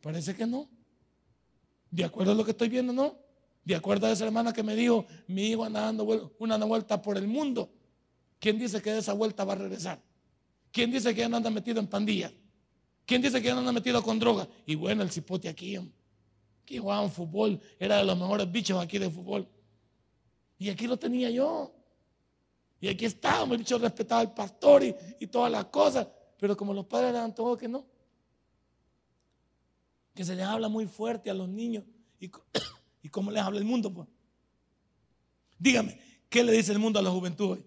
[0.00, 0.68] Parece que no.
[1.90, 3.18] De acuerdo a lo que estoy viendo, no.
[3.64, 7.16] De acuerdo a esa hermana que me dijo, mi hijo anda dando una vuelta por
[7.16, 7.70] el mundo.
[8.38, 10.00] ¿Quién dice que de esa vuelta va a regresar?
[10.70, 12.32] ¿Quién dice que anda metido en pandillas?
[13.06, 14.48] ¿Quién dice que no anda metido con droga?
[14.66, 15.78] Y bueno, el cipote aquí,
[16.64, 19.48] que jugaba fútbol, era de los mejores bichos aquí de fútbol.
[20.58, 21.72] Y aquí lo tenía yo.
[22.80, 26.08] Y aquí estaba, me dicho, respetaba al pastor y, y, todas las cosas.
[26.38, 27.86] Pero como los padres eran todos que no.
[30.12, 31.84] Que se les habla muy fuerte a los niños.
[32.18, 32.30] ¿Y,
[33.02, 33.92] y cómo les habla el mundo?
[33.94, 34.08] Pues?
[35.58, 35.98] Dígame,
[36.28, 37.64] ¿qué le dice el mundo a la juventud hoy?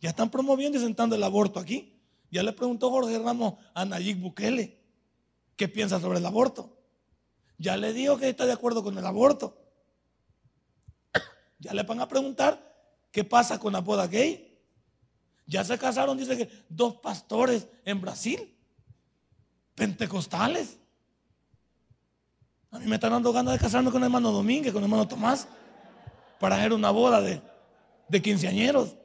[0.00, 1.93] Ya están promoviendo y sentando el aborto aquí.
[2.34, 4.76] Ya le preguntó Jorge Ramos a Nayib Bukele
[5.54, 6.76] qué piensa sobre el aborto.
[7.58, 9.56] Ya le dijo que está de acuerdo con el aborto.
[11.60, 12.74] Ya le van a preguntar
[13.12, 14.58] qué pasa con la boda gay.
[15.46, 18.52] Ya se casaron, dice que dos pastores en Brasil,
[19.76, 20.80] pentecostales.
[22.72, 25.06] A mí me están dando ganas de casarme con el hermano Domínguez, con el hermano
[25.06, 25.46] Tomás,
[26.40, 27.40] para hacer una boda de,
[28.08, 28.96] de quinceañeros.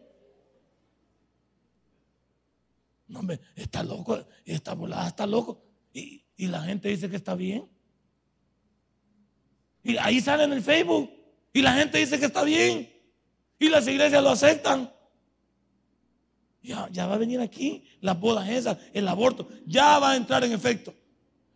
[3.10, 5.62] No, hombre, está loco, esta volada está loco.
[5.92, 7.68] Y, la gente dice que está bien.
[9.84, 11.12] Y ahí sale en el Facebook.
[11.52, 12.90] Y la gente dice que está bien.
[13.58, 14.94] Y las iglesias lo aceptan.
[16.62, 19.50] Ya, ya va a venir aquí las bodas esas, el aborto.
[19.66, 20.94] Ya va a entrar en efecto.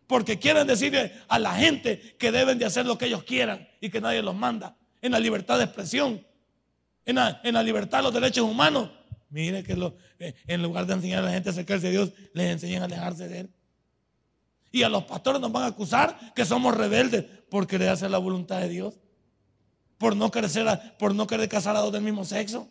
[0.06, 3.88] Porque quieren decirle a la gente que deben de hacer lo que ellos quieran y
[3.88, 4.76] que nadie los manda.
[5.00, 6.26] En la libertad de expresión.
[7.06, 8.90] En la, en la libertad de los derechos humanos.
[9.34, 9.72] Mire que
[10.20, 12.84] eh, en lugar de enseñar a la gente a acercarse a Dios, les enseñan a
[12.84, 13.50] alejarse de Él.
[14.70, 18.18] Y a los pastores nos van a acusar que somos rebeldes por querer hacer la
[18.18, 18.94] voluntad de Dios.
[19.98, 22.68] Por no, querer, por no querer casar a dos del mismo sexo.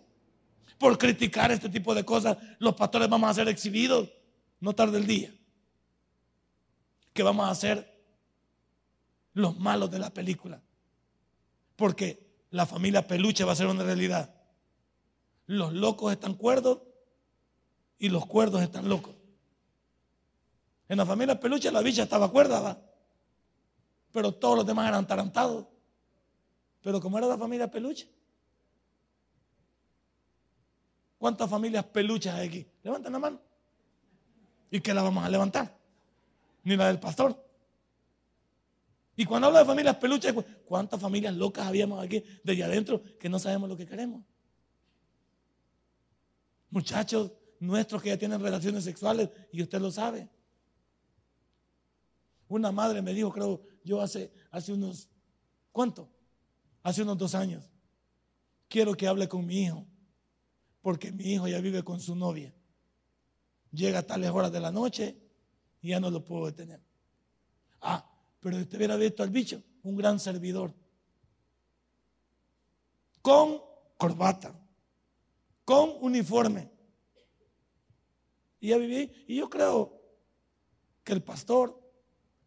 [0.77, 4.09] Por criticar este tipo de cosas, los pastores vamos a ser exhibidos.
[4.61, 5.35] No tarde el día.
[7.11, 7.93] Que vamos a ser
[9.33, 10.61] los malos de la película.
[11.75, 14.33] Porque la familia peluche va a ser una realidad.
[15.45, 16.79] Los locos están cuerdos
[17.97, 19.15] y los cuerdos están locos.
[20.87, 22.81] En la familia peluche la bicha estaba cuerda,
[24.11, 25.65] pero todos los demás eran tarantados.
[26.81, 28.09] Pero como era la familia peluche,
[31.17, 32.67] ¿cuántas familias peluches hay aquí?
[32.83, 33.39] Levanten la mano.
[34.69, 35.77] ¿Y qué la vamos a levantar?
[36.63, 37.41] Ni la del pastor.
[39.15, 40.33] Y cuando hablo de familias peluches,
[40.65, 44.23] ¿cuántas familias locas habíamos aquí de allá adentro que no sabemos lo que queremos?
[46.73, 50.27] Muchachos nuestros que ya tienen relaciones sexuales y usted lo sabe.
[52.47, 55.07] Una madre me dijo, creo, yo hace, hace unos,
[55.71, 56.09] ¿cuánto?
[56.81, 57.63] Hace unos dos años.
[58.67, 59.85] Quiero que hable con mi hijo,
[60.81, 62.51] porque mi hijo ya vive con su novia.
[63.71, 65.15] Llega a tales horas de la noche
[65.79, 66.81] y ya no lo puedo detener.
[67.81, 68.03] Ah,
[68.39, 70.73] pero usted hubiera visto al bicho, un gran servidor.
[73.21, 73.61] Con
[73.95, 74.59] corbata,
[75.65, 76.69] con uniforme.
[78.59, 80.01] Y ya viví, y yo creo
[81.03, 81.79] que el pastor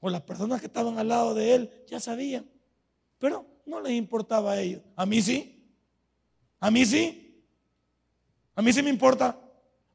[0.01, 2.51] o las personas que estaban al lado de él ya sabían,
[3.19, 4.83] pero no les importaba a ellos.
[4.95, 5.71] A mí sí,
[6.61, 7.45] a mí sí,
[8.55, 9.39] a mí sí me importa,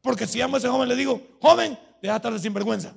[0.01, 2.95] porque si amo a ese joven le digo, joven, deja de estar de sinvergüenza.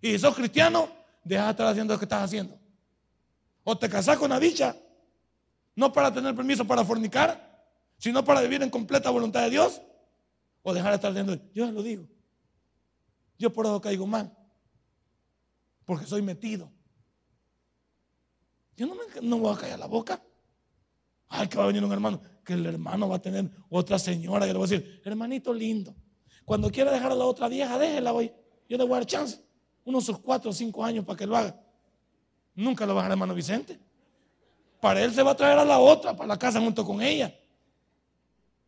[0.00, 0.88] Y si sos cristiano,
[1.24, 2.56] deja de estar haciendo lo que estás haciendo.
[3.64, 4.76] O te casás con una bicha,
[5.74, 7.47] no para tener permiso para fornicar,
[7.98, 9.82] sino para vivir en completa voluntad de Dios,
[10.62, 11.38] o dejar de estar haciendo.
[11.54, 12.06] Yo lo digo.
[13.38, 14.36] Yo por eso caigo mal.
[15.84, 16.70] Porque soy metido.
[18.76, 20.22] Yo no me no voy a callar la boca.
[21.28, 22.20] Ay, que va a venir un hermano.
[22.44, 25.94] Que el hermano va a tener otra señora que le va a decir, hermanito lindo.
[26.44, 28.32] Cuando quiera dejar a la otra vieja, déjela hoy.
[28.68, 29.40] Yo le voy a dar chance.
[29.84, 31.58] Unos sus cuatro o cinco años para que lo haga.
[32.54, 33.78] Nunca lo va a dejar hermano Vicente.
[34.80, 37.34] Para él se va a traer a la otra, para la casa junto con ella.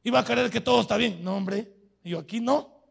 [0.02, 1.22] Y va a creer que todo está bien.
[1.22, 1.74] No, hombre.
[2.02, 2.82] Yo aquí no.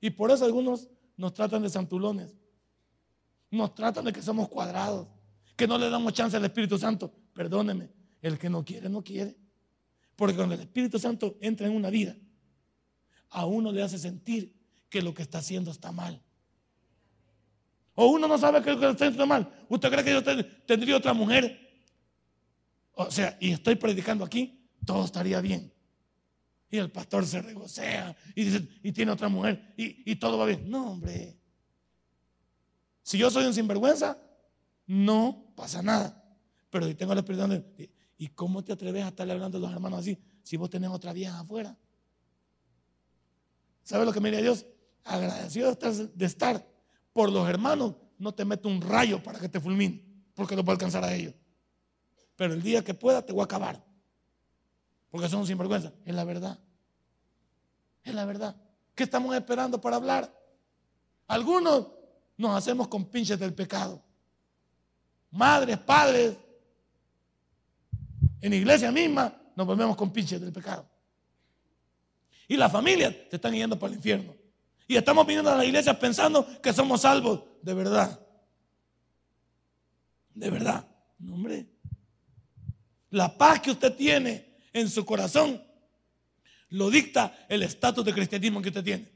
[0.00, 2.34] Y por eso algunos nos tratan de santulones.
[3.50, 5.08] Nos tratan de que somos cuadrados.
[5.56, 7.12] Que no le damos chance al Espíritu Santo.
[7.32, 7.90] Perdóneme.
[8.20, 9.36] El que no quiere, no quiere.
[10.16, 12.16] Porque cuando el Espíritu Santo entra en una vida,
[13.30, 14.54] a uno le hace sentir
[14.88, 16.20] que lo que está haciendo está mal.
[17.94, 19.64] O uno no sabe que lo que está haciendo está mal.
[19.68, 20.22] ¿Usted cree que yo
[20.66, 21.84] tendría otra mujer?
[22.92, 25.72] O sea, y estoy predicando aquí, todo estaría bien.
[26.70, 30.68] Y el pastor se regocea y tiene otra mujer y, todo va bien.
[30.68, 31.38] No, hombre.
[33.02, 34.18] Si yo soy un sinvergüenza,
[34.86, 36.22] no pasa nada.
[36.70, 37.66] Pero si tengo el Espíritu Santo,
[38.18, 41.14] ¿y cómo te atreves a estarle hablando a los hermanos así si vos tenés otra
[41.14, 41.76] vieja afuera?
[43.82, 44.66] ¿Sabes lo que me diría Dios?
[45.04, 45.74] Agradecido
[46.14, 46.68] de estar
[47.14, 50.04] por los hermanos, no te meto un rayo para que te fulmine,
[50.34, 51.34] porque no puedo alcanzar a ellos.
[52.36, 53.87] Pero el día que pueda te voy a acabar
[55.10, 55.92] porque son sinvergüenza.
[56.04, 56.58] Es la verdad.
[58.04, 58.56] Es la verdad.
[58.94, 60.32] ¿Qué estamos esperando para hablar?
[61.26, 61.88] Algunos
[62.36, 64.02] nos hacemos con pinches del pecado.
[65.30, 66.36] Madres, padres,
[68.40, 70.88] en iglesia misma nos volvemos con pinches del pecado.
[72.46, 74.34] Y las familias se están yendo para el infierno.
[74.86, 77.42] Y estamos viniendo a la iglesia pensando que somos salvos.
[77.60, 78.18] De verdad.
[80.34, 80.86] De verdad.
[81.18, 81.66] No, hombre.
[83.10, 85.62] La paz que usted tiene en su corazón,
[86.70, 89.10] lo dicta el estatus de cristianismo que usted tiene.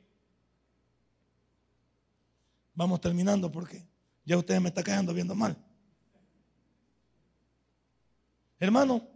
[2.75, 3.87] Vamos terminando porque
[4.25, 5.57] ya ustedes me están quedando viendo mal.
[8.59, 9.07] Hermano,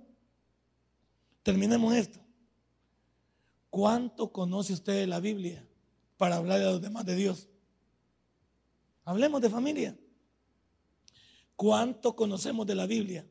[1.42, 2.18] terminemos esto.
[3.70, 5.64] ¿Cuánto conoce usted de la Biblia
[6.16, 7.48] para hablar a los demás de Dios?
[9.04, 9.96] Hablemos de familia.
[11.54, 13.24] ¿Cuánto conocemos de la Biblia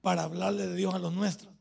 [0.00, 1.51] para hablarle de Dios a los nuestros?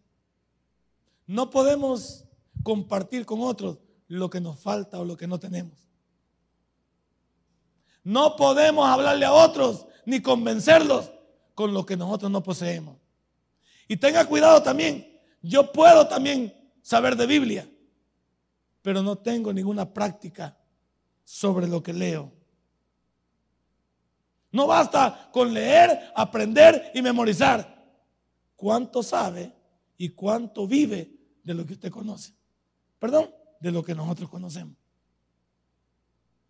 [1.32, 2.26] No podemos
[2.62, 3.78] compartir con otros
[4.10, 5.88] lo que nos falta o lo que no tenemos.
[8.04, 11.10] No podemos hablarle a otros ni convencerlos
[11.56, 12.98] con lo que nosotros no poseemos.
[13.88, 15.22] Y tenga cuidado también.
[15.42, 17.72] Yo puedo también saber de Biblia,
[18.82, 20.58] pero no tengo ninguna práctica
[21.24, 22.30] sobre lo que leo.
[24.52, 27.90] No basta con leer, aprender y memorizar.
[28.58, 29.56] ¿Cuánto sabe
[29.98, 31.11] y cuánto vive
[31.44, 32.34] de lo que usted conoce.
[33.00, 34.76] Perdón, de lo que nosotros conocemos.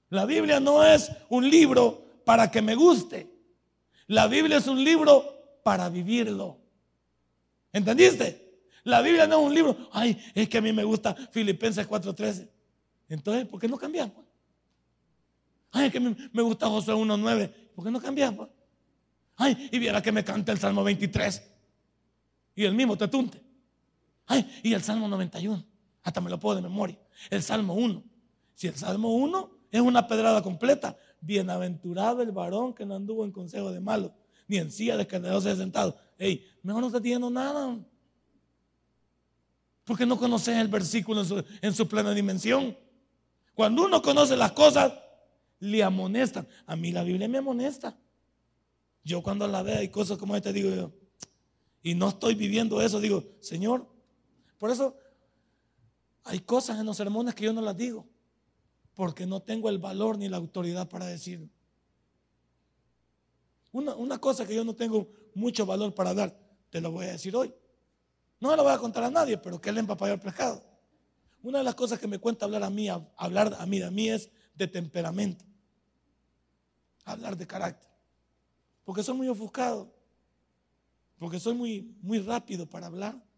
[0.10, 3.30] La Biblia no es un libro para que me guste.
[4.08, 6.58] La Biblia es un libro para vivirlo.
[7.72, 8.66] ¿Entendiste?
[8.84, 12.50] La Biblia no es un libro, ay, es que a mí me gusta Filipenses 4:13.
[13.08, 14.26] Entonces, ¿por qué no cambiamos?
[15.72, 17.48] Ay, es que me gusta Josué 1:9.
[17.76, 18.50] ¿Por qué no cambiamos?
[19.38, 21.42] Ay, y viera que me canta el Salmo 23.
[22.56, 23.51] Y el mismo te tunte
[24.64, 25.64] y el Salmo 91,
[26.04, 27.00] hasta me lo puedo de memoria.
[27.30, 28.04] El Salmo 1.
[28.56, 33.32] Si el Salmo 1 es una pedrada completa, bienaventurado el varón que no anduvo en
[33.32, 34.14] consejo de malo,
[34.48, 35.08] ni en silla de
[35.42, 35.98] se ha sentado.
[36.18, 37.78] Ey, mejor no está diciendo nada.
[39.84, 42.78] Porque no conoces el versículo en su, en su plena dimensión.
[43.54, 44.94] Cuando uno conoce las cosas,
[45.60, 46.48] le amonestan.
[46.66, 47.98] A mí la Biblia me amonesta.
[49.04, 50.92] Yo cuando la veo y cosas como esta digo
[51.84, 53.91] y no estoy viviendo eso, digo, Señor,
[54.62, 54.96] por eso
[56.24, 58.08] hay cosas en los sermones que yo no las digo,
[58.94, 61.50] porque no tengo el valor ni la autoridad para decirlo.
[63.72, 66.40] Una, una cosa que yo no tengo mucho valor para dar,
[66.70, 67.52] te lo voy a decir hoy.
[68.40, 70.64] No lo voy a contar a nadie, pero que le empapayó el pescado.
[71.42, 72.88] Una de las cosas que me cuenta hablar a mí,
[73.18, 75.44] hablar a mí, de mí es de temperamento.
[77.04, 77.90] Hablar de carácter.
[78.84, 79.92] Porque soy muy ofuscado.
[81.18, 83.31] Porque soy muy, muy rápido para hablar.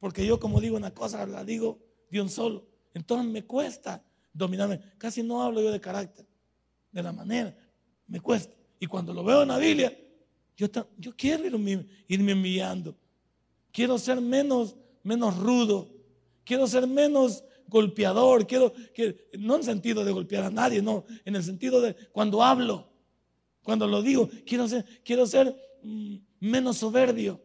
[0.00, 1.78] Porque yo como digo una cosa, la digo
[2.10, 2.66] de un solo.
[2.94, 4.80] Entonces me cuesta dominarme.
[4.98, 6.26] Casi no hablo yo de carácter.
[6.90, 7.56] De la manera.
[8.06, 8.52] Me cuesta.
[8.80, 9.96] Y cuando lo veo en la Biblia,
[10.56, 12.96] yo, yo quiero irme, irme enviando.
[13.70, 15.88] Quiero ser menos, menos rudo.
[16.44, 18.46] Quiero ser menos golpeador.
[18.46, 21.04] Quiero, que, no en sentido de golpear a nadie, no.
[21.26, 22.88] En el sentido de cuando hablo,
[23.62, 27.40] cuando lo digo, quiero ser, quiero ser mm, menos soberbio.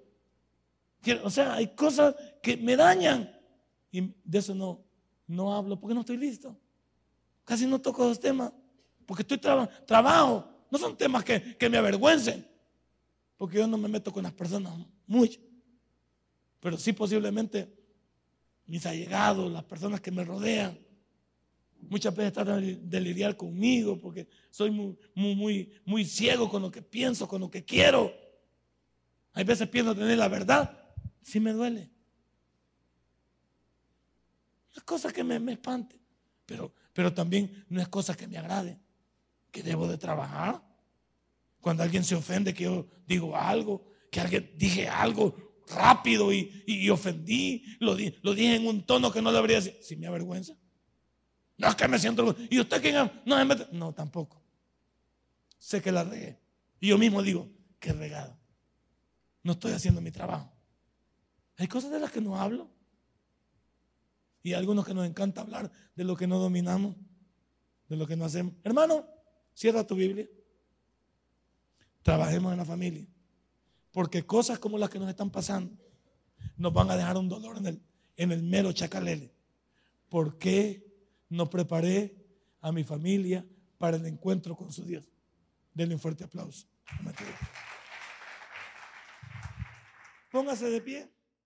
[1.14, 3.32] O sea, hay cosas que me dañan.
[3.92, 4.84] Y de eso no,
[5.28, 6.58] no hablo porque no estoy listo.
[7.44, 8.52] Casi no toco esos temas.
[9.06, 9.86] Porque estoy trabajando.
[9.86, 10.50] trabajo.
[10.72, 12.46] No son temas que, que me avergüencen.
[13.38, 14.74] Porque yo no me meto con las personas
[15.08, 15.40] mucho.
[16.60, 17.72] Pero sí posiblemente
[18.66, 20.78] mis allegados, las personas que me rodean,
[21.90, 26.72] muchas veces tratan de lidiar conmigo porque soy muy, muy, muy, muy ciego con lo
[26.72, 28.12] que pienso, con lo que quiero.
[29.34, 30.78] Hay veces pienso tener la verdad,
[31.26, 31.90] sí me duele.
[34.74, 36.00] No es cosa que me, me espante,
[36.46, 38.80] pero, pero también no es cosa que me agrade,
[39.52, 40.64] que debo de trabajar.
[41.60, 47.64] Cuando alguien se ofende que yo digo algo, que alguien dije algo rápido y, ofendí,
[47.80, 50.56] lo, lo, dije en un tono que no debería decir, si me avergüenza.
[51.58, 52.36] No es que me siento.
[52.50, 52.96] ¿Y usted quién
[53.26, 54.44] No, no, tampoco.
[55.58, 56.40] Sé que la regué.
[56.80, 57.50] Y yo mismo digo,
[57.80, 58.38] que regado.
[59.42, 60.55] No estoy haciendo mi trabajo.
[61.58, 62.70] Hay cosas de las que no hablo.
[64.44, 66.96] Y hay algunos que nos encanta hablar de lo que no dominamos,
[67.90, 68.54] de lo que no hacemos.
[68.64, 69.08] Hermano,
[69.54, 70.28] cierra tu Biblia.
[72.04, 73.08] Trabajemos en la familia.
[73.92, 75.76] Porque cosas como las que nos están pasando
[76.58, 77.82] nos van a dejar un dolor en el,
[78.18, 79.34] en el mero chacalele.
[80.10, 80.86] ¿Por qué
[81.30, 82.16] no preparé
[82.62, 83.46] a mi familia
[83.78, 85.10] para el encuentro con su Dios?
[85.74, 86.68] Denle un fuerte aplauso.
[90.32, 91.15] Póngase de pie.